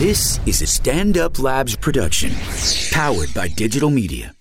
[0.00, 2.32] This is a Stand Up Labs production,
[2.90, 4.34] powered by digital media.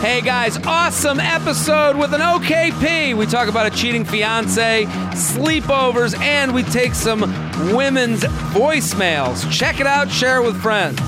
[0.00, 3.14] Hey guys, awesome episode with an OKP.
[3.14, 7.20] We talk about a cheating fiance, sleepovers, and we take some
[7.74, 8.22] women's
[8.54, 9.46] voicemails.
[9.52, 10.98] Check it out, share it with friends.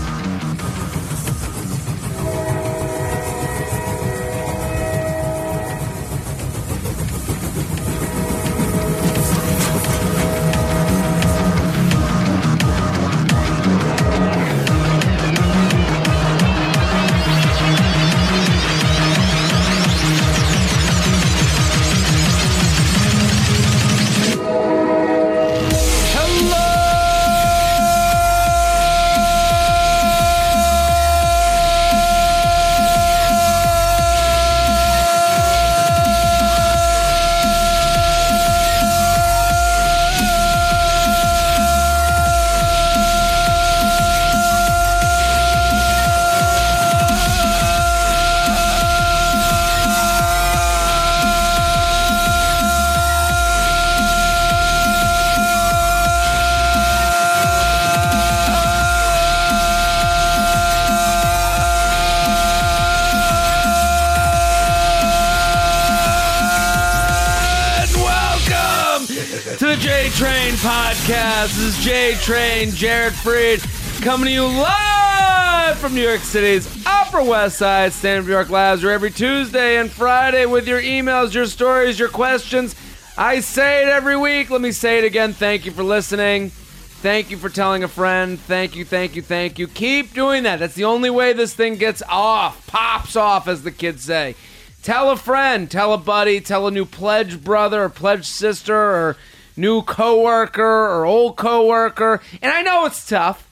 [72.76, 73.62] Jared Freid,
[74.02, 78.50] coming to you live from New York City's Upper West Side, Stand Up New York
[78.50, 82.74] Labs, where every Tuesday and Friday with your emails, your stories, your questions.
[83.16, 84.50] I say it every week.
[84.50, 85.32] Let me say it again.
[85.32, 86.50] Thank you for listening.
[86.50, 88.38] Thank you for telling a friend.
[88.38, 89.68] Thank you, thank you, thank you.
[89.68, 90.58] Keep doing that.
[90.58, 94.34] That's the only way this thing gets off, pops off, as the kids say.
[94.82, 99.16] Tell a friend, tell a buddy, tell a new pledge brother or pledge sister or
[99.56, 102.20] new coworker or old coworker.
[102.42, 103.48] And I know it's tough.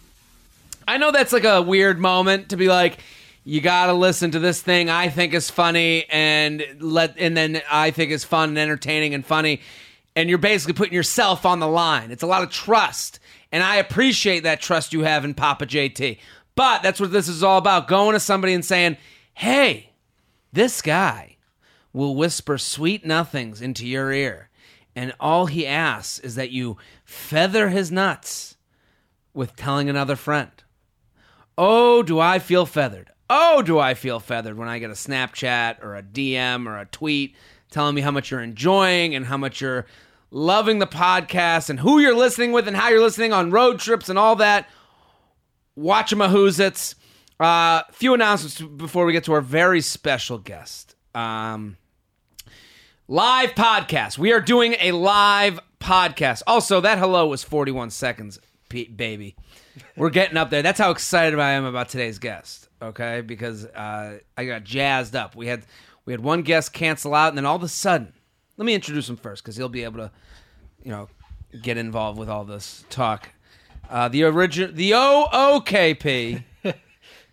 [0.87, 2.99] I know that's like a weird moment to be like,
[3.45, 7.91] you gotta listen to this thing I think is funny and let and then I
[7.91, 9.61] think is fun and entertaining and funny.
[10.17, 12.11] And you're basically putting yourself on the line.
[12.11, 13.19] It's a lot of trust.
[13.53, 16.19] And I appreciate that trust you have in Papa JT.
[16.55, 17.89] But that's what this is all about.
[17.89, 18.97] Going to somebody and saying,
[19.35, 19.91] Hey,
[20.53, 21.37] this guy
[21.93, 24.49] will whisper sweet nothings into your ear,
[24.97, 28.57] and all he asks is that you feather his nuts
[29.33, 30.51] with telling another friend.
[31.59, 33.11] Oh, do I feel feathered?
[33.29, 36.87] Oh, do I feel feathered when I get a Snapchat or a DM or a
[36.87, 37.35] tweet
[37.71, 39.87] telling me how much you're enjoying and how much you're
[40.31, 44.09] loving the podcast and who you're listening with and how you're listening on road trips
[44.09, 44.69] and all that.
[45.75, 46.95] Watch a Mahoozits.
[47.41, 50.95] Uh, few announcements before we get to our very special guest.
[51.15, 51.77] Um,
[53.09, 54.17] live podcast.
[54.19, 56.43] We are doing a live podcast.
[56.47, 58.39] Also, that hello was 41 seconds,
[58.69, 59.37] baby.
[59.97, 60.63] We're getting up there.
[60.63, 62.69] That's how excited I am about today's guest.
[62.81, 65.37] Okay, because uh, I got jazzed up.
[65.37, 65.65] We had
[66.05, 68.13] we had one guest cancel out, and then all of a sudden,
[68.57, 70.11] let me introduce him first because he'll be able to,
[70.83, 71.09] you know,
[71.63, 73.31] get involved with all this talk.
[73.89, 76.43] Uh, the original, the OOKP,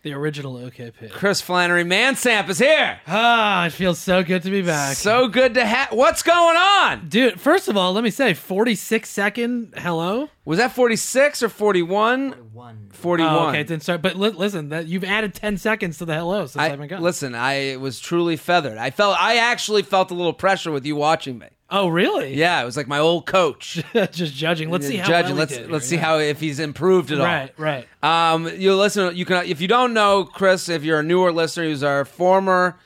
[0.04, 1.12] The original OKP.
[1.12, 3.00] Chris Flannery Mansamp is here.
[3.06, 4.96] Ah, it feels so good to be back.
[4.96, 5.92] So good to have.
[5.92, 7.08] What's going on?
[7.08, 10.30] Dude, first of all, let me say 46 second hello.
[10.44, 12.50] Was that 46 or 41?
[12.90, 13.34] 41.
[13.34, 16.48] Oh, okay, then sorry, but li- listen, that you've added 10 seconds to the hello
[16.48, 17.02] since I, I, have been gone.
[17.04, 18.80] listen, I was truly feathered.
[18.80, 21.48] I felt, I actually felt a little pressure with you watching me.
[21.72, 22.36] Oh, really?
[22.36, 23.82] Yeah, it was like my old coach.
[24.12, 24.70] Just judging.
[24.70, 25.36] Let's see how judging.
[25.36, 27.26] well he let's did let's see here, how if he's improved at all.
[27.26, 27.88] Right, right.
[28.04, 29.16] Um, you listen.
[29.16, 32.78] You can if you don't know Chris, if you're a newer listener, he's our former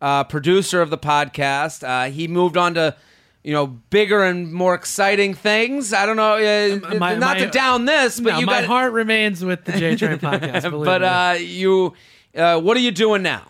[0.00, 1.86] uh, producer of the podcast.
[1.86, 2.96] Uh, he moved on to
[3.42, 5.92] you know bigger and more exciting things.
[5.92, 8.66] I don't know, uh, my- not my- to down this, but no, you my got.
[8.68, 10.84] heart remains with the J Train podcast.
[10.84, 11.94] but uh, you,
[12.36, 13.42] uh, what are you doing now?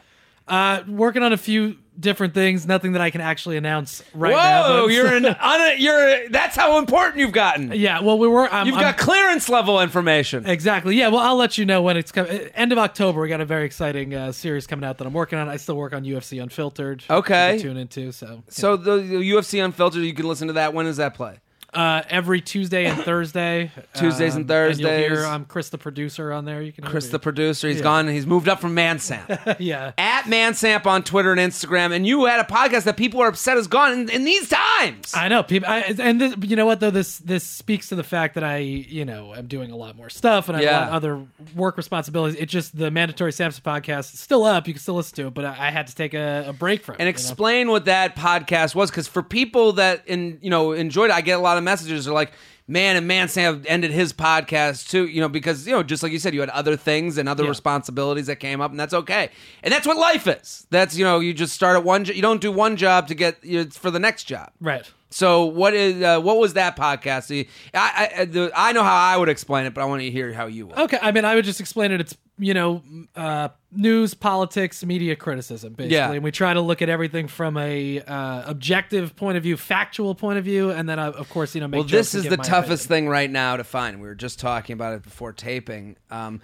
[0.46, 2.66] uh, working on a few different things.
[2.66, 4.82] Nothing that I can actually announce right Whoa, now.
[4.86, 7.72] but- you're an un- you're that's how important you've gotten.
[7.74, 8.00] yeah.
[8.00, 8.48] Well, we were.
[8.52, 10.46] I'm, You've I'm- got clearance level information.
[10.46, 10.96] Exactly.
[10.96, 11.08] Yeah.
[11.08, 12.32] Well, I'll let you know when it's coming.
[12.54, 15.38] End of October, we got a very exciting uh, series coming out that I'm working
[15.38, 15.48] on.
[15.48, 17.04] I still work on UFC Unfiltered.
[17.10, 17.58] Okay.
[17.60, 18.42] Tune into so.
[18.48, 20.74] So the, the UFC Unfiltered, you can listen to that.
[20.74, 21.38] When does that play?
[21.74, 23.70] Uh, every Tuesday and Thursday.
[23.92, 25.24] Tuesdays and Um, you'll hear Thursdays.
[25.26, 26.62] I'm Chris, the producer, on there.
[26.62, 27.10] You can hear Chris, me.
[27.12, 27.82] the producer, he's Yeah.
[27.82, 28.08] gone.
[28.08, 29.56] He's moved up from Mansamp.
[29.58, 29.92] yeah.
[29.98, 31.92] At Mansamp on Twitter and Instagram.
[31.94, 35.12] And you had a podcast that people are upset is gone in, in these times.
[35.14, 38.02] I know people, I, and this, you know what though this this speaks to the
[38.04, 40.80] fact that I you know I'm doing a lot more stuff and I have Yeah.
[40.80, 42.40] a lot other work responsibilities.
[42.40, 44.66] It just the mandatory Samson podcast is still up.
[44.68, 46.82] You can still listen to it, but I, I had to take a, a break
[46.82, 47.00] from it.
[47.00, 47.16] and you know?
[47.16, 51.20] explain what that podcast was, because for people that in you know enjoyed it, I
[51.20, 52.32] get a lot lot of messages are like,
[52.66, 56.12] man, and Man Sam ended his podcast too, you know, because, you know, just like
[56.12, 57.48] you said, you had other things and other Yeah.
[57.50, 59.30] responsibilities that came up, and that's okay.
[59.62, 60.66] And that's what life is.
[60.70, 63.14] That's, you know, you just start at one, jo- you don't do one job to
[63.14, 64.50] get, you know, it's for the next job.
[64.60, 64.84] Right.
[65.10, 67.32] So what is uh, what was that podcast?
[67.32, 70.10] I I, I, the, I know how I would explain it, but I want to
[70.10, 70.76] hear how you would.
[70.78, 72.00] Okay, I mean, I would just explain it.
[72.02, 72.82] It's you know,
[73.16, 76.12] uh, news, politics, media criticism, basically, Yeah.
[76.12, 80.14] and we try to look at everything from a uh, objective point of view, factual
[80.14, 82.36] point of view, and then uh, of course, you know, make Well, this is the
[82.36, 83.04] toughest opinion.
[83.06, 84.00] thing right now to find.
[84.00, 85.96] We were just talking about it before taping.
[86.10, 86.40] Um,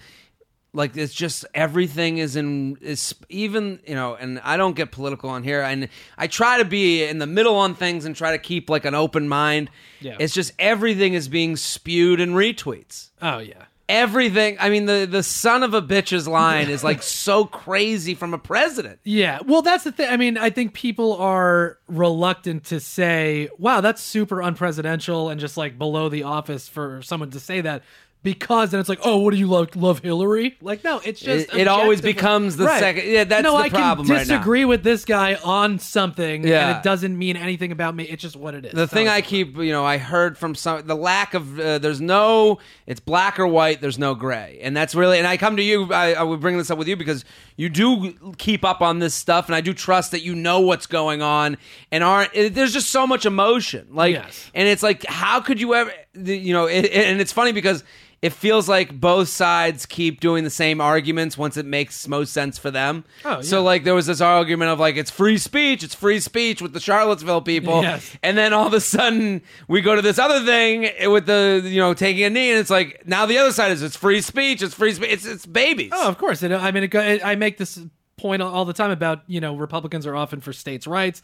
[0.77, 5.31] like it's just everything is in is even you know, and I don't get political
[5.31, 5.89] on here, and
[6.19, 8.93] I try to be in the middle on things and try to keep like an
[8.97, 9.71] open mind.
[10.01, 10.17] Yeah.
[10.19, 13.11] It's just everything is being spewed in retweets.
[13.23, 14.57] Oh yeah, Everything.
[14.59, 18.39] I mean, the the son of a bitch's line is like so crazy from a
[18.39, 18.99] president.
[19.05, 19.41] yeah.
[19.47, 20.11] Well, that's the thing.
[20.11, 25.57] I mean, I think people are reluctant to say, "Wow, that's super unpresidential," and just
[25.59, 27.83] like below the office for someone to say that.
[28.25, 29.77] Because then it's like, oh, what do you love?
[29.77, 30.57] Love Hillary?
[30.61, 32.81] Like, no, it's just It- it always becomes the Right.
[32.81, 34.37] second- yeah, that's no, the I problem can right now.
[34.39, 36.69] disagree with this guy on something, Yeah.
[36.71, 38.05] and it doesn't mean anything about me.
[38.05, 38.73] It's just what it is.
[38.73, 41.61] The So thing it's- I keep, you know, I heard from some the lack of
[41.61, 45.19] uh, there's no it's black or white, there's no gray, and that's really.
[45.19, 47.25] And I come to you, I, I would bring this up with you because
[47.57, 50.87] you do keep up on this stuff, and I do trust that you know what's
[50.87, 51.59] going on,
[51.93, 52.31] and aren't.
[52.35, 54.51] It, there's just so much emotion, like, Yes.
[54.55, 57.53] and it's like, how could you ever, the- you know, it, it- and it's funny
[57.53, 57.85] because.
[58.23, 62.57] It feels like both sides keep doing the same arguments once it makes most sense
[62.57, 63.05] for them.
[63.23, 66.63] Oh, So, like, there was this argument of like, it's free speech, it's free speech
[66.63, 67.83] with the Charlottesville people.
[67.83, 68.17] Yes.
[68.23, 71.79] And then all of a sudden, we go to this other thing with the you
[71.79, 74.63] know taking a knee, and it's like now the other side is it's free speech,
[74.63, 75.91] it's free speech, it's it's babies.
[75.95, 76.43] Oh, of course.
[76.43, 77.79] It, uh, I mean, it, I make this
[78.17, 81.21] point all the time about you know Republicans are often for states' rights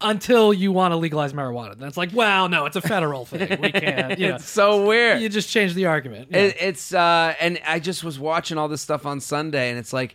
[0.00, 1.76] until you want to legalize marijuana.
[1.76, 3.60] Then it's like, well, no, it's a federal thing.
[3.60, 4.18] We can't.
[4.18, 5.20] You know, it's so weird.
[5.20, 6.28] you just change the argument.
[6.30, 6.38] Yeah.
[6.38, 9.92] It, it's uh, and I just was watching all this stuff on Sunday, and it's
[9.92, 10.14] like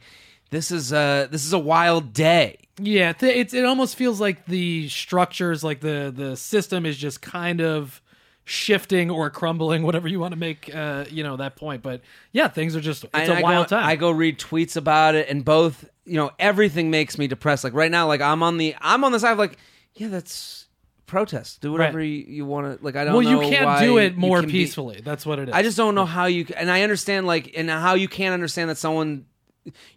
[0.52, 2.58] this is uh this is a wild day.
[2.82, 7.62] Yeah, it's it almost feels like the structures, like the the system, is just kind
[7.62, 8.02] of
[8.50, 11.84] shifting or crumbling, whatever you want to make, uh, you know, that point.
[11.84, 12.02] But
[12.32, 13.86] yeah, things are just it's And a I wild go, time.
[13.88, 17.64] I go read tweets about it, and both you know everything makes me depressed.
[17.64, 19.58] Like right now, like I'm on the I'm on the side of like
[19.96, 20.66] yeah, that's
[21.06, 21.62] protest.
[21.62, 22.04] Do whatever Right.
[22.08, 22.84] you, you want to.
[22.84, 23.14] Like I don't.
[23.14, 25.02] well, you can't do it more can be- peacefully.
[25.04, 25.56] That's what it is.
[25.56, 28.70] I just don't know how you and I understand like and how you can't understand
[28.70, 29.26] that someone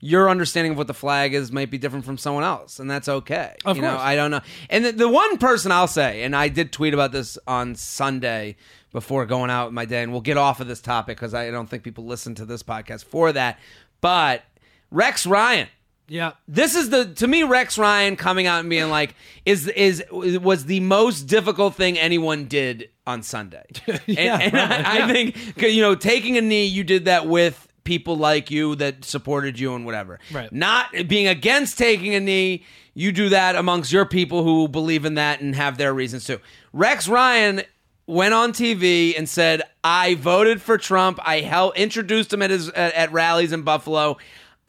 [0.00, 3.08] your understanding of what the flag is might be different from someone else and that's
[3.08, 3.54] okay.
[3.64, 4.02] Of you know, course.
[4.02, 4.40] I don't know.
[4.68, 8.56] And the, the one person I'll say and I did tweet about this on Sunday
[8.92, 11.50] before going out with my day and we'll get off of this topic cuz I
[11.50, 13.58] don't think people listen to this podcast for that.
[14.00, 14.42] But
[14.90, 15.68] Rex Ryan
[16.08, 16.32] yeah.
[16.46, 19.14] this is the to me Rex Ryan coming out and being like
[19.46, 23.64] is is was the most difficult thing anyone did on Sunday.
[24.06, 25.06] Yeah, and, and I, I yeah.
[25.12, 29.04] think 'cause, you know taking a knee you did that with people like you that
[29.04, 30.18] supported you and whatever.
[30.32, 30.52] Right.
[30.52, 32.64] Not being against taking a knee,
[32.94, 36.38] you do that amongst your people who believe in that and have their reasons too.
[36.72, 37.62] Rex Ryan
[38.06, 41.18] went on TV and said, "I voted for Trump.
[41.22, 44.18] I hel- introduced him at his at, at rallies in Buffalo.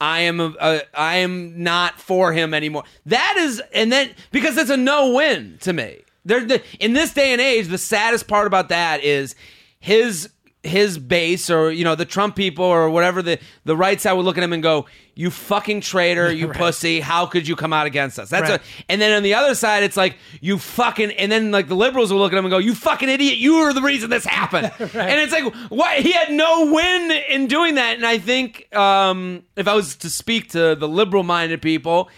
[0.00, 4.56] I am a, a, I am not for him anymore." That is, and then because
[4.56, 6.00] it's a no win to me.
[6.24, 9.34] There, the, in this day and age, the saddest part about that is
[9.78, 10.30] his
[10.64, 14.24] his base or you know the Trump people or whatever the the right side would
[14.24, 16.56] look at him and go, "You fucking traitor, you Right.
[16.56, 17.00] pussy!
[17.00, 18.60] How could you come out against us?" That's Right.
[18.60, 21.76] a, and then on the other side, it's like you fucking, and then like the
[21.76, 23.36] liberals will look at him and go, "You fucking idiot!
[23.36, 25.98] You are the reason this happened." And it's like, what?
[26.00, 27.96] He had no win in doing that.
[27.96, 32.08] And I think um, if I was to speak to the liberal-minded people,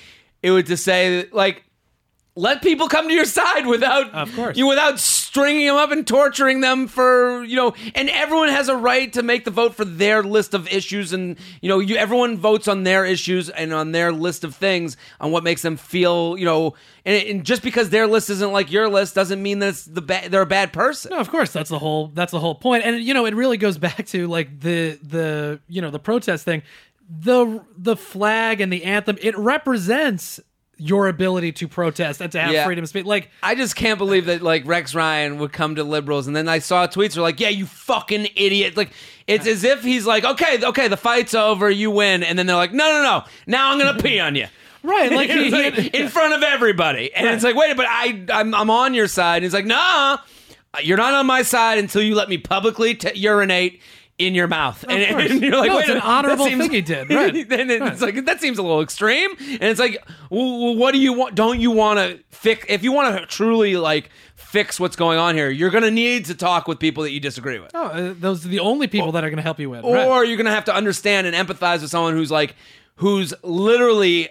[0.42, 1.64] it would to say like.
[2.38, 4.58] Let people come to your side without, Of course.
[4.58, 5.00] you without
[5.36, 7.74] stringing them up and torturing them for you know.
[7.94, 11.36] And everyone has a right to make the vote for their list of issues, and
[11.60, 15.32] you know, you everyone votes on their issues and on their list of things on
[15.32, 16.74] what makes them feel, you know.
[17.04, 20.28] And, and just because their list isn't like your list doesn't mean that the ba-
[20.30, 21.10] they're a bad person.
[21.10, 22.84] No, of course that's the whole that's the whole point.
[22.84, 26.46] And you know, it really goes back to like the the you know, the protest
[26.46, 26.62] thing.
[27.08, 30.40] The the flag and the anthem, it represents
[30.78, 32.64] your ability to protest and to have Yeah.
[32.66, 33.06] freedom of speech.
[33.06, 36.48] Like I just can't believe that like Rex Ryan would come to liberals, and then
[36.48, 38.90] I saw tweets were like, "Yeah, you fucking idiot!" Like
[39.26, 42.56] it's as if he's like, "Okay, okay, the fight's over, you win," and then they're
[42.56, 44.46] like, "No, no, no, now I'm gonna pee on you."
[44.82, 48.22] Right, like he- like, he- in front of everybody, and it's like, wait, but I,
[48.32, 49.36] I'm, I'm on your side.
[49.38, 50.18] And he's like, nah,
[50.80, 53.80] you're not on my side until you let me publicly t- urinate
[54.18, 57.10] in your mouth, and, and you're like, No, it's an honorable seems- thing he did,
[57.10, 57.34] right.
[57.34, 61.12] and it's like that seems a little extreme, and it's like, well, what do you
[61.12, 61.34] want?
[61.34, 62.64] Don't you want to fix?
[62.68, 66.24] If you want to truly like fix what's going on here, you're going to need
[66.26, 67.72] to talk with people that you disagree with.
[67.74, 69.84] Oh, uh, those are the only people that are going to help you with.
[69.84, 70.28] or right.
[70.28, 72.54] you're gonna have to understand and empathize with someone who's like
[72.96, 74.30] who's literally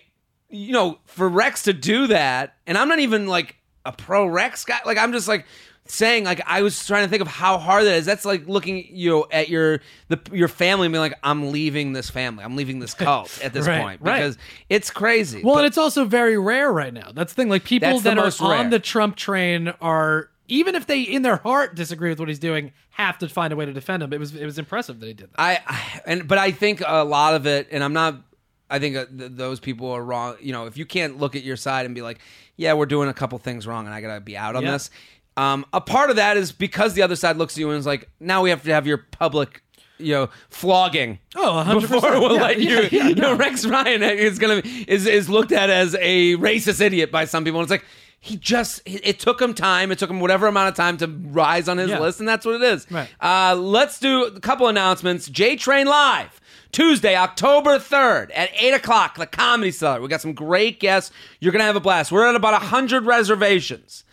[0.49, 4.63] you know for rex to do that and i'm not even like a pro rex
[4.63, 5.45] guy like i'm just like
[5.87, 8.87] saying like i was trying to think of how hard that is that's like looking
[8.89, 12.55] you know at your the your family and being like i'm leaving this family i'm
[12.55, 14.17] leaving this cult at this Right, point right.
[14.19, 14.37] because
[14.69, 17.11] it's crazy Well, But- and it's also very rare right now.
[17.13, 17.49] That's the thing.
[17.49, 21.37] Like people that are most on the Trump train are even if they in their
[21.37, 24.11] heart disagree with what he's doing, have to find a way to defend him.
[24.13, 25.39] It was it was impressive that he did that.
[25.39, 28.21] I, I and but I think a lot of it, and I'm not.
[28.69, 30.35] I think uh, th- those people are wrong.
[30.41, 32.19] You know, if you can't look at your side and be like,
[32.57, 34.71] "Yeah, we're doing a couple things wrong, and I gotta be out on Yeah.
[34.71, 34.89] this."
[35.37, 37.85] Um, a part of that is because the other side looks at you and is
[37.85, 39.61] like, "Now we have to have your public."
[39.97, 41.19] You know, flogging.
[41.37, 41.81] Oh, 100%.
[41.89, 42.69] Before we'll Yeah, let you.
[42.81, 43.37] yeah, yeah, you know, no.
[43.37, 47.61] Rex Ryan is gonna is is looked at as a racist idiot by some people.
[47.61, 47.85] And it's like
[48.19, 49.93] he just it took him time.
[49.93, 52.55] It took him whatever amount of time to rise on his list, and that's what
[52.55, 52.85] it is.
[52.91, 53.07] Right.
[53.21, 55.27] Uh, let's do a couple announcements.
[55.29, 56.41] J Train Live.
[56.73, 60.01] Tuesday, October 3rd at 8 o'clock, the Comedy Cellar.
[60.01, 61.09] We got some great guests.
[61.39, 62.11] You're going to have a blast.
[62.11, 64.03] We're at about 100 reservations.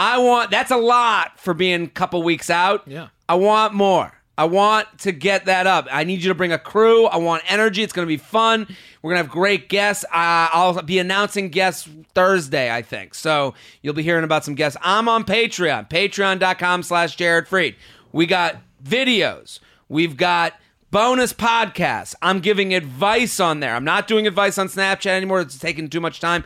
[0.00, 2.88] I want, that's a lot for being a couple weeks out.
[2.88, 3.08] Yeah.
[3.28, 4.12] I want more.
[4.38, 5.86] I want to get that up.
[5.92, 7.04] I need you to bring a crew.
[7.04, 7.82] I want energy.
[7.82, 8.66] It's going to be fun.
[9.02, 10.04] We're going to have great guests.
[10.04, 13.14] Uh, I'll be announcing guests Thursday, I think.
[13.14, 13.52] So
[13.82, 14.78] you'll be hearing about some guests.
[14.80, 17.74] I'm on Patreon, patreon.com slash Jared Freid.
[18.12, 19.58] We got videos.
[19.90, 20.54] We've got
[20.90, 22.14] bonus podcasts.
[22.22, 23.74] I'm giving advice on there.
[23.74, 25.42] I'm not doing advice on Snapchat anymore.
[25.42, 26.44] It's taking too much time.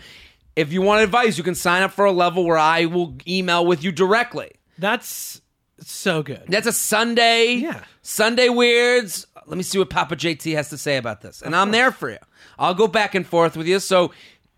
[0.56, 3.66] If you want advice, you can sign up for a level where I will email
[3.66, 4.52] with you directly.
[4.78, 5.40] That's
[5.80, 6.44] so good.
[6.49, 7.54] That's a Sunday.
[7.54, 7.82] Yeah.
[8.02, 9.26] Sunday weirds.
[9.46, 11.42] Let me see what Papa JT has to say about this.
[11.42, 12.18] And I'm there for you.
[12.58, 13.78] I'll go back and forth with you.
[13.80, 14.12] So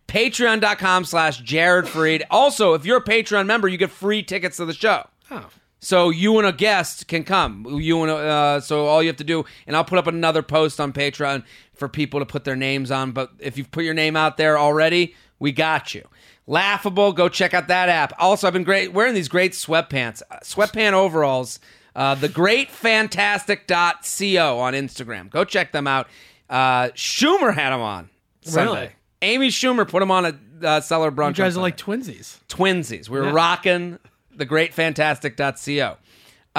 [0.09, 2.23] patreon.com slash Jared Freid.
[2.31, 5.09] Also, if you're a Patreon member, you get free tickets to the show.
[5.31, 5.49] Oh.
[5.81, 7.67] So you and a guest can come.
[7.81, 10.43] You and a, uh, so all you have to do, and I'll put up another
[10.43, 13.13] post on Patreon for people to put their names on.
[13.13, 16.07] But if you've put your name out there already, we got you.
[16.47, 18.13] Laughable, go check out that app.
[18.19, 21.59] Also, I've been great wearing these great sweatpants, uh, sweatpant overalls.
[21.95, 25.31] Uh, the greatfantastic.co on Instagram.
[25.31, 26.09] Go check them out.
[26.49, 28.11] Uh, Schumer had them on
[28.43, 28.73] Sunday.
[28.73, 28.91] Really?
[29.23, 31.39] Amy Schumer put them on a uh, cellar brunch.
[31.39, 32.39] You guys are like twinsies.
[32.49, 33.09] twinsies.
[33.09, 33.33] We were Yeah.
[33.33, 33.99] rocking
[34.35, 35.97] the greatfantastic.co.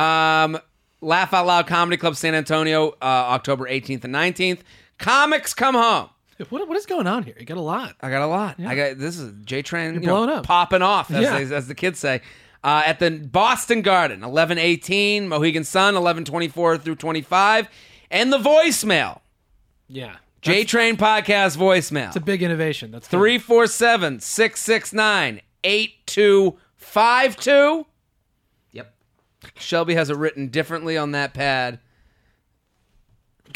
[0.01, 0.59] Um,
[1.01, 4.59] Laugh Out Loud Comedy Club San Antonio, uh, October 18th and 19th.
[4.97, 6.09] Comics come home.
[6.49, 7.35] What, what is going on here?
[7.39, 7.95] You got a lot.
[8.01, 8.59] I got a lot.
[8.59, 10.45] I got this is J Train you know, blowing up.
[10.45, 11.43] popping off, as, Yeah.
[11.43, 12.21] they, as the kids say.
[12.63, 17.67] Uh, at the Boston Garden, 1118, Mohegan Sun, 1124 through 25,
[18.11, 19.21] and the voicemail,
[19.87, 20.17] Yeah.
[20.41, 22.07] J Train Podcast voicemail.
[22.07, 22.91] It's a big innovation.
[22.91, 23.17] That's good.
[23.17, 27.85] 347 669 8252.
[28.71, 28.93] Yep.
[29.57, 31.79] Shelby has it written differently on that pad.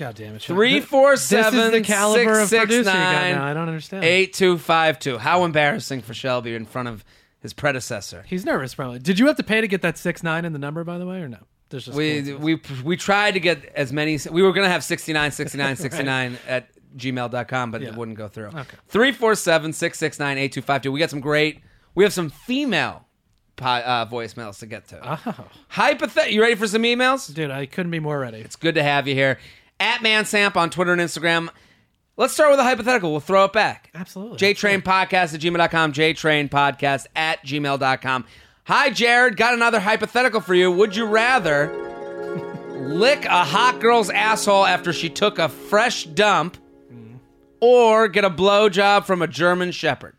[0.02, 0.42] God damn it.
[0.42, 0.56] Sean.
[0.56, 3.46] Three four This seven is the caliber of six, producer you got now.
[3.46, 4.04] I don't understand.
[4.04, 5.20] eight two five two.
[5.20, 7.06] How embarrassing for Shelby in front of
[7.40, 8.26] his predecessor.
[8.28, 8.98] He's nervous, probably.
[8.98, 11.06] Did you have to pay to get that six nine in the number, by the
[11.06, 11.38] way, or no?
[11.70, 14.18] There's just We we we tried to get as many.
[14.32, 18.48] We were gonna have 69, 69, 69 at gmail.com, but it wouldn't go through.
[18.48, 18.78] Okay.
[18.88, 20.92] 347 669 8252.
[20.92, 21.62] We got some great.
[21.94, 23.06] We have some female
[23.60, 25.00] uh, voicemails to get to.
[25.04, 26.32] Oh, Hypothet.
[26.32, 27.32] You ready for some emails?
[27.32, 28.40] dude, I couldn't be more ready.
[28.40, 29.38] It's good to have you here.
[29.82, 31.50] At Mansamp on Twitter and Instagram.
[32.16, 33.10] Let's start with a hypothetical.
[33.12, 33.90] We'll throw it back.
[33.96, 34.38] Absolutely.
[34.38, 35.94] JTrain Podcast at gmail.com.
[35.94, 38.26] JTrain Podcast at gmail.com.
[38.66, 39.38] Hi, Jared.
[39.38, 40.72] Got another hypothetical for you.
[40.72, 41.74] Would you rather
[42.78, 46.58] lick a hot girl's asshole after she took a fresh dump
[47.60, 50.16] or get a blowjob from a German Shepherd?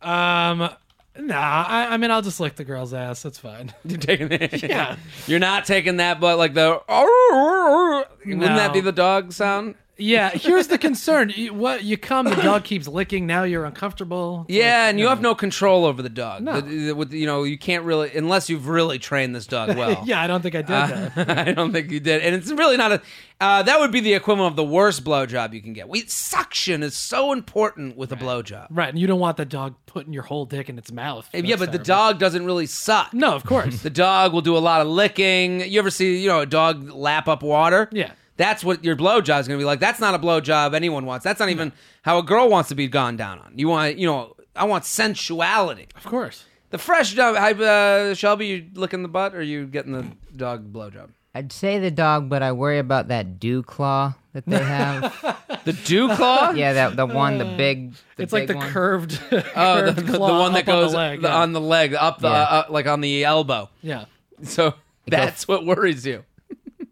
[0.00, 0.70] Um,
[1.18, 1.64] nah.
[1.66, 3.22] I, I mean, I'll just lick the girl's ass.
[3.22, 3.72] That's fine.
[3.84, 4.28] You're taking
[4.68, 4.96] Yeah.
[5.26, 6.64] You're not taking that, but like the.
[6.64, 9.74] Oh, oh, oh, Wouldn't that be the dog sound?
[9.98, 10.30] Yeah.
[10.30, 11.32] Here's the concern.
[11.34, 13.26] You, what you come, the dog keeps licking.
[13.26, 14.46] Now you're uncomfortable.
[14.48, 16.42] It's Yeah, like, and you have no control over the dog.
[16.42, 16.60] No.
[16.60, 20.02] The- the- with- you know, you can't really unless you've really trained this dog well.
[20.06, 20.68] Yeah, I don't think I did
[21.16, 21.38] that.
[21.48, 23.02] I don't think you did, and it's really not a.
[23.40, 25.88] Uh, that would be the equivalent of the worst blowjob you can get.
[25.88, 28.66] We suction is so important with a blowjob.
[28.70, 31.28] Right, and you don't want the dog putting your whole dick in its mouth.
[31.32, 33.12] yeah, but the dog doesn't really suck.
[33.14, 33.82] No, of course.
[33.88, 35.60] The dog will do a lot of licking.
[35.60, 37.88] You ever see, you know, a dog lap up water?
[37.92, 38.10] Yeah.
[38.38, 39.80] That's what your blowjob is going to be like.
[39.80, 41.24] That's not a blowjob anyone wants.
[41.24, 43.52] That's not even how a girl wants to be gone down on.
[43.56, 45.88] You want, you know, I want sensuality.
[45.96, 46.44] of course.
[46.70, 51.08] The fresh dog, uh, Shelby, you licking the butt or you getting the dog blowjob?
[51.34, 55.34] I'd say the dog, but I worry about that dew claw that they have.
[55.64, 56.52] The dew claw?
[56.52, 57.92] yeah, that the one, the big.
[58.16, 58.70] The it's like big the one.
[58.70, 59.20] curved.
[59.30, 61.20] Oh, the, curved the, the claw one that up on goes the leg.
[61.20, 61.36] the- yeah.
[61.36, 62.34] on the leg, up the Yeah.
[62.42, 63.68] uh, like on the elbow.
[63.82, 64.04] yeah.
[64.44, 64.74] So
[65.06, 66.24] that's what worries you.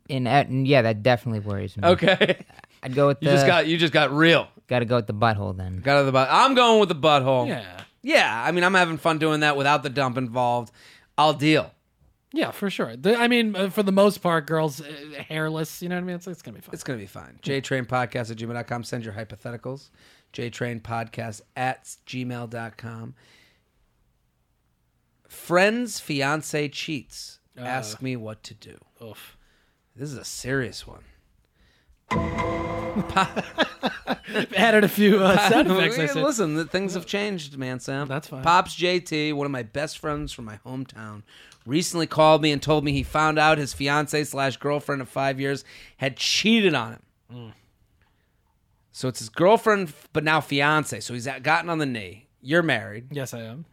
[0.09, 1.89] And, uh, and yeah, that definitely worries me.
[1.89, 2.45] Okay,
[2.83, 3.27] I'd go with the.
[3.27, 4.49] you just got you just got real.
[4.69, 5.81] Got to go with the butthole then.
[5.81, 6.29] Got to the butt.
[6.31, 7.49] I'm going with the butthole.
[7.49, 7.83] Yeah.
[8.03, 10.71] Yeah, I mean, I'm having fun doing that without the dump involved.
[11.19, 11.73] I'll deal.
[12.33, 12.95] Yeah, for sure.
[12.97, 14.85] The, I mean, uh, for the most part, girls uh,
[15.29, 15.83] hairless.
[15.83, 16.17] You know what I mean?
[16.17, 16.71] It's, it's gonna be fun.
[16.73, 17.41] It's going to be fine.
[17.43, 18.85] JTrainPodcast at gmail.com.
[18.85, 19.91] Send your hypotheticals.
[20.35, 23.15] JTrainPodcast at gmail.com.
[25.29, 27.41] Friend's fiance cheats.
[27.59, 28.79] Ask me what to do.
[29.03, 29.36] Oof.
[29.97, 31.05] This is a serious one.
[34.55, 35.99] Added a few uh, sound effects.
[35.99, 36.23] I said.
[36.23, 38.07] Listen, the things have changed, man, Sam.
[38.07, 38.43] That's fine.
[38.43, 41.23] Pops JT, one of my best friends from my hometown,
[41.65, 45.41] recently called me and told me he found out his fiance slash girlfriend of five
[45.41, 45.65] years
[45.97, 47.03] had cheated on him.
[47.33, 47.53] Mm.
[48.93, 51.01] So it's his girlfriend, but now fiance.
[51.01, 52.29] So he's gotten on the knee.
[52.41, 53.07] You're married.
[53.11, 53.65] Yes, I am.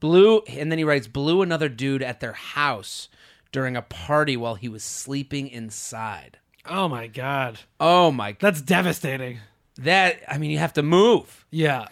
[0.00, 3.08] Blue, and then he writes, blew another dude at their house
[3.52, 6.38] during a party while he was sleeping inside.
[6.66, 9.38] Oh my god, Oh my, that's devastating.
[9.78, 11.46] that, I mean, you have to move.
[11.50, 11.86] Yeah.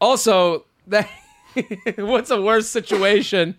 [0.00, 1.08] Also, that
[1.96, 3.56] what's a worse situation?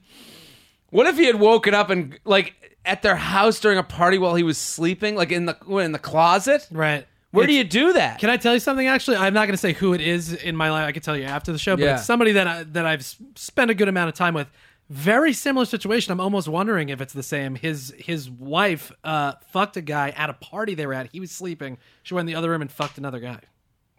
[0.92, 2.54] What if he had woken up and like
[2.86, 6.00] at their house during a party while he was sleeping, like in the in the
[6.00, 6.68] closet?
[6.72, 7.06] Right.
[7.32, 8.20] Where do you do that?
[8.20, 8.88] Can I tell you something?
[8.88, 10.88] Actually, I'm not going to say who it is in my life.
[10.88, 11.96] I can tell you after the show, but Yeah.
[11.96, 14.48] it's somebody that I, that I've s- spent a good amount of time with.
[14.90, 16.12] Very similar situation.
[16.12, 17.56] I'm almost wondering if it's the same.
[17.56, 21.10] His his wife uh, fucked a guy at a party they were at.
[21.12, 21.78] He was sleeping.
[22.04, 23.40] She went in the other room and fucked another guy.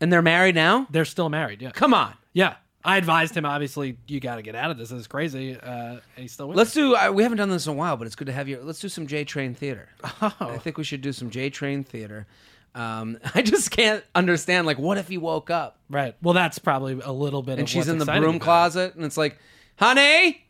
[0.01, 0.87] and they're married now?
[0.91, 1.61] They're still married.
[1.61, 1.71] Yeah.
[1.73, 2.15] Come on.
[2.33, 2.55] Yeah.
[2.85, 3.45] I advised him.
[3.45, 4.91] Obviously, you got to get out of this.
[4.91, 5.59] This is crazy.
[5.59, 6.57] Uh, and he's still with.
[6.57, 6.95] Let's do.
[6.95, 8.61] Uh, we haven't done this in a while, but it's good to have you.
[8.63, 9.89] Let's do some J Train theater.
[10.23, 10.33] Oh.
[10.41, 12.29] I think we should do some J Train theater.
[12.77, 14.69] Um, I just can't understand.
[14.69, 16.15] Like, what if he woke up Right.
[16.23, 17.55] Well, that's probably a little bit.
[17.55, 19.37] and of she's in the broom closet, and it's like,
[19.77, 20.45] honey,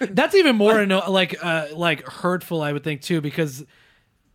[0.00, 3.64] That's even more anno- like uh, like hurtful, I would think too, because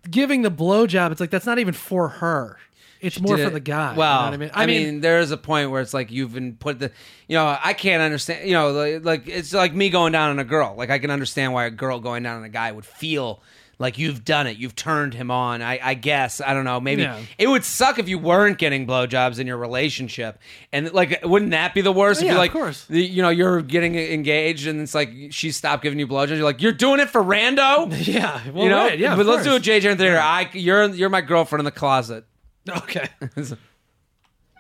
[0.09, 2.57] giving the blowjob, it's like that's not even for her.
[3.01, 3.95] It's more for the guy.
[3.97, 6.33] Well, you know I mean, I mean, there is a point where it's like you've
[6.33, 6.89] been put the,
[7.27, 10.39] you know, I can't understand, you know, like, like it's like me going down on
[10.39, 10.73] a girl.
[10.77, 13.41] Like I can understand why a girl going down on a guy would feel
[13.79, 15.61] like you've done it, you've turned him on.
[15.61, 16.79] I, I guess I don't know.
[16.79, 17.19] Maybe Yeah.
[17.37, 20.39] it would suck if you weren't getting blowjobs in your relationship,
[20.71, 22.21] and like, wouldn't that be the worst?
[22.21, 22.85] if Yeah, you're of like, course.
[22.89, 26.29] you know, you're getting engaged, and it's like she stopped giving you blowjobs.
[26.35, 27.87] You're like, you're doing it for rando.
[28.07, 29.63] yeah, well, You know, right, yeah, but of let's do a course.
[29.63, 30.19] J J theater.
[30.19, 32.25] I, you're you're my girlfriend in the closet,
[32.69, 33.07] Okay,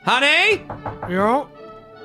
[0.03, 0.61] honey.
[1.09, 1.49] yo,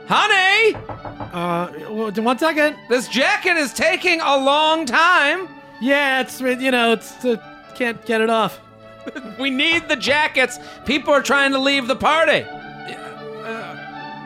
[0.09, 2.77] Honey, uh, well, one second.
[2.89, 5.47] this jacket is taking a long time.
[5.81, 7.37] Yeah, it's you know, it's uh,
[7.75, 8.61] can't get it off.
[9.39, 10.59] We need the jackets.
[10.85, 12.45] People are trying to leave the party.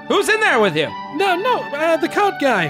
[0.09, 0.89] Who's in there with you?
[1.15, 2.69] No, no, uh, the coat guy.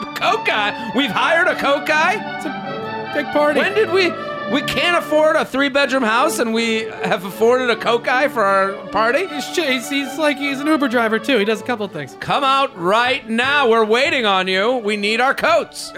[0.00, 0.92] The coke guy.
[0.96, 2.14] We've hired a coke guy.
[2.36, 3.60] It's a big party.
[3.60, 4.10] When did we?
[4.52, 8.72] We can't afford a three-bedroom house, and we have afforded a coke guy for our
[8.88, 9.26] party.
[9.26, 11.38] He's, he's, he's like he's an Uber driver too.
[11.38, 12.16] He does a couple of things.
[12.20, 13.68] Come out right now.
[13.68, 14.76] We're waiting on you.
[14.76, 15.92] We need our coats.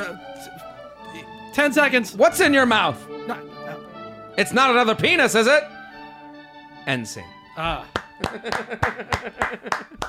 [1.59, 2.15] Ten seconds.
[2.15, 3.05] What's in your mouth?
[3.27, 3.77] No, no.
[4.37, 5.65] It's not another penis, is it?
[6.87, 7.25] End scene.
[7.57, 7.85] Ah.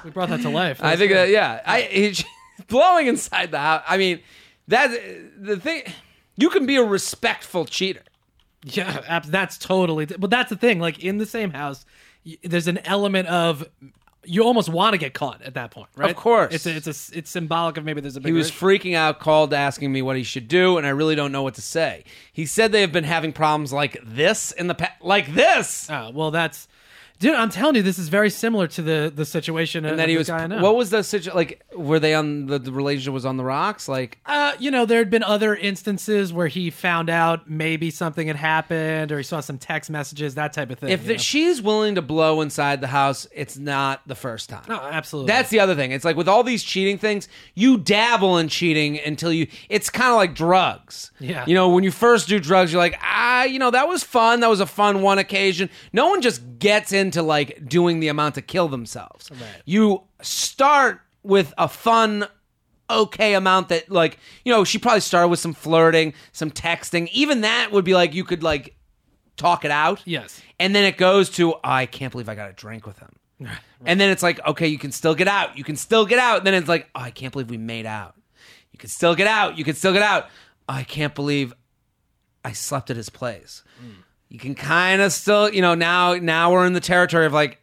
[0.05, 0.79] we brought that to life.
[0.83, 2.23] I think that yeah, I it's
[2.67, 3.81] blowing inside the house.
[3.87, 4.19] I mean,
[4.67, 4.91] that
[5.39, 5.91] the thing.
[6.35, 8.03] You can be a respectful cheater.
[8.63, 10.05] Yeah, that's totally.
[10.05, 10.79] But that's the thing.
[10.79, 11.83] Like in the same house,
[12.43, 13.67] there's an element of
[14.29, 16.11] you almost want to get caught at that point, right?
[16.11, 16.53] Of course.
[16.53, 18.65] it's a, it's a, it's symbolic of maybe there's a He was issue.
[18.65, 21.55] freaking out, called asking me what he should do, and I really don't know what
[21.55, 22.03] to say.
[22.31, 25.89] He said they have been having problems like this in the past, like this.
[25.89, 26.67] Oh, well, that's
[27.19, 27.35] dude.
[27.35, 29.85] I'm telling you, this is very similar to the the situation.
[29.85, 30.27] And then he was.
[30.27, 30.61] Guy I know.
[30.61, 31.35] What was the situation?
[31.35, 33.87] Like, were they on the, the relationship was on the rocks?
[33.87, 38.27] Like, Uh, you know, there had been other instances where he found out maybe something
[38.27, 40.89] had happened, or he saw some text messages, that type of thing.
[40.89, 41.17] if you the, know?
[41.19, 44.63] she's willing to blow inside the house, it's not the first time.
[44.67, 45.27] no, absolutely.
[45.27, 45.91] That's the other thing.
[45.91, 49.47] It's like with all these cheating things, you dabble in cheating until you.
[49.69, 51.11] It's kind of like drugs.
[51.19, 51.45] Yeah.
[51.45, 54.39] You know, when you first do drugs, you're like, ah, you know, that was fun.
[54.39, 55.69] That was a fun one occasion.
[55.93, 59.29] No one just gets into like doing the amount to kill themselves.
[59.31, 59.61] Right.
[59.65, 62.27] You start with a fun.
[62.91, 67.07] Okay, amount that like you know she probably started with some flirting, some texting.
[67.11, 68.75] Even that would be like you could like
[69.37, 70.01] talk it out.
[70.05, 70.41] yes.
[70.59, 73.15] And then it goes to, "Oh, I can't believe I got a drink with him.
[73.85, 75.57] And then it's like, okay, you can still get out.
[75.57, 76.39] You can still get out.
[76.39, 78.13] And then it's like, oh, I can't believe we made out.
[78.73, 79.57] You can still get out.
[79.57, 80.27] You can still get out.
[80.67, 81.53] I can't believe
[82.43, 83.63] I slept at his place.
[83.81, 84.03] Mm.
[84.29, 87.59] You can kind of still, you know, now now we're in the territory of like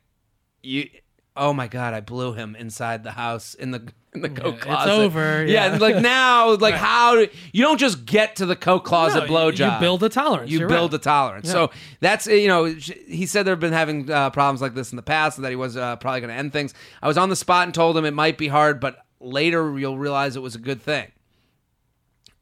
[0.62, 0.88] you
[1.36, 4.62] oh my god, I blew him inside the house in the in the coat it's
[4.64, 4.90] closet.
[4.90, 5.76] It's over, yeah.
[5.76, 9.46] like now, like how do, you don't just get to the coat closet No, blow
[9.48, 9.74] you- job.
[9.74, 10.50] You build a tolerance.
[10.50, 11.00] You You're build right.
[11.00, 11.50] a tolerance.
[11.50, 15.02] So that's you know he said they've been having uh, problems like this in the
[15.02, 16.74] past and that he was uh, probably going to end things.
[17.02, 19.98] I was on the spot and told him it might be hard, but later you'll
[19.98, 21.12] realize it was a good thing.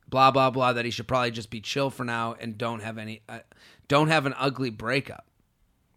[0.08, 0.72] Blah blah blah.
[0.72, 3.40] That he should probably just be chill for now and don't have any, uh,
[3.88, 5.26] don't have an ugly breakup.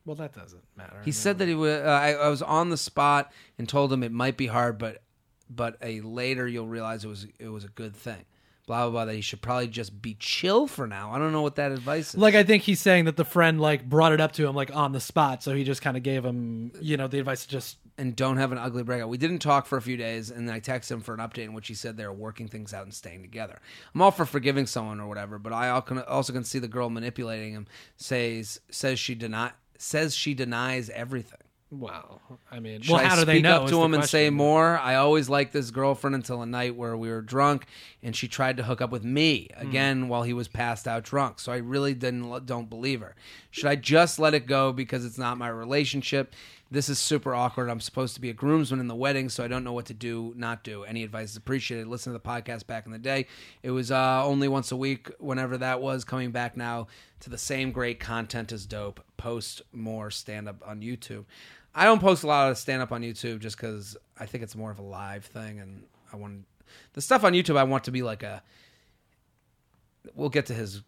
[0.06, 1.02] Well, that doesn't matter.
[1.04, 1.82] He said that he was.
[1.82, 5.02] Uh, I, I was on the spot and told him it might be hard, but
[5.50, 8.24] but a later you'll realize it was it was a good thing.
[8.68, 9.06] Blah blah blah.
[9.06, 11.12] That he should probably just be chill for now.
[11.12, 12.18] I don't know what that advice is.
[12.18, 14.76] Like I think he's saying that the friend like brought it up to him like
[14.76, 17.50] on the spot, so he just kind of gave him, you know, the advice to
[17.50, 19.10] just and don't have an ugly breakup.
[19.10, 21.46] We didn't talk for a few days, and then I texted him for an update
[21.46, 23.60] in which he said they're working things out and staying together.
[23.96, 27.54] I'm all for forgiving someone or whatever, but I also can see the girl manipulating
[27.54, 27.68] him.
[27.96, 31.40] Says says she deny says she denies everything.
[31.70, 32.22] Wow.
[32.50, 33.64] I mean, Should well, I how do speak they know?
[33.64, 34.78] up to him and say more?
[34.80, 37.66] I always liked this girlfriend until a night where we were drunk,
[38.02, 39.68] and she tried to hook up with me Hmm.
[39.68, 41.40] again while he was passed out drunk.
[41.40, 43.16] So I really didn't don't believe her.
[43.52, 46.34] Should I just let it go because it's not my relationship?
[46.70, 47.70] This is super awkward.
[47.70, 49.94] I'm supposed to be a groomsman in the wedding, so I don't know what to
[49.94, 50.84] do, not do.
[50.84, 51.88] Any advice is appreciated.
[51.88, 53.26] Listen to the podcast back in the day.
[53.64, 56.04] It was uh, only once a week, whenever that was.
[56.04, 56.88] Coming back now
[57.22, 59.02] to the same great content is dope.
[59.16, 61.24] Post more stand up on YouTube.
[61.78, 64.56] I don't post a lot of stand up on YouTube just because I think it's
[64.56, 66.46] more of a live thing, and I want
[66.94, 67.56] the stuff on YouTube.
[67.56, 68.42] I want to be like a.
[70.16, 70.82] We'll get to his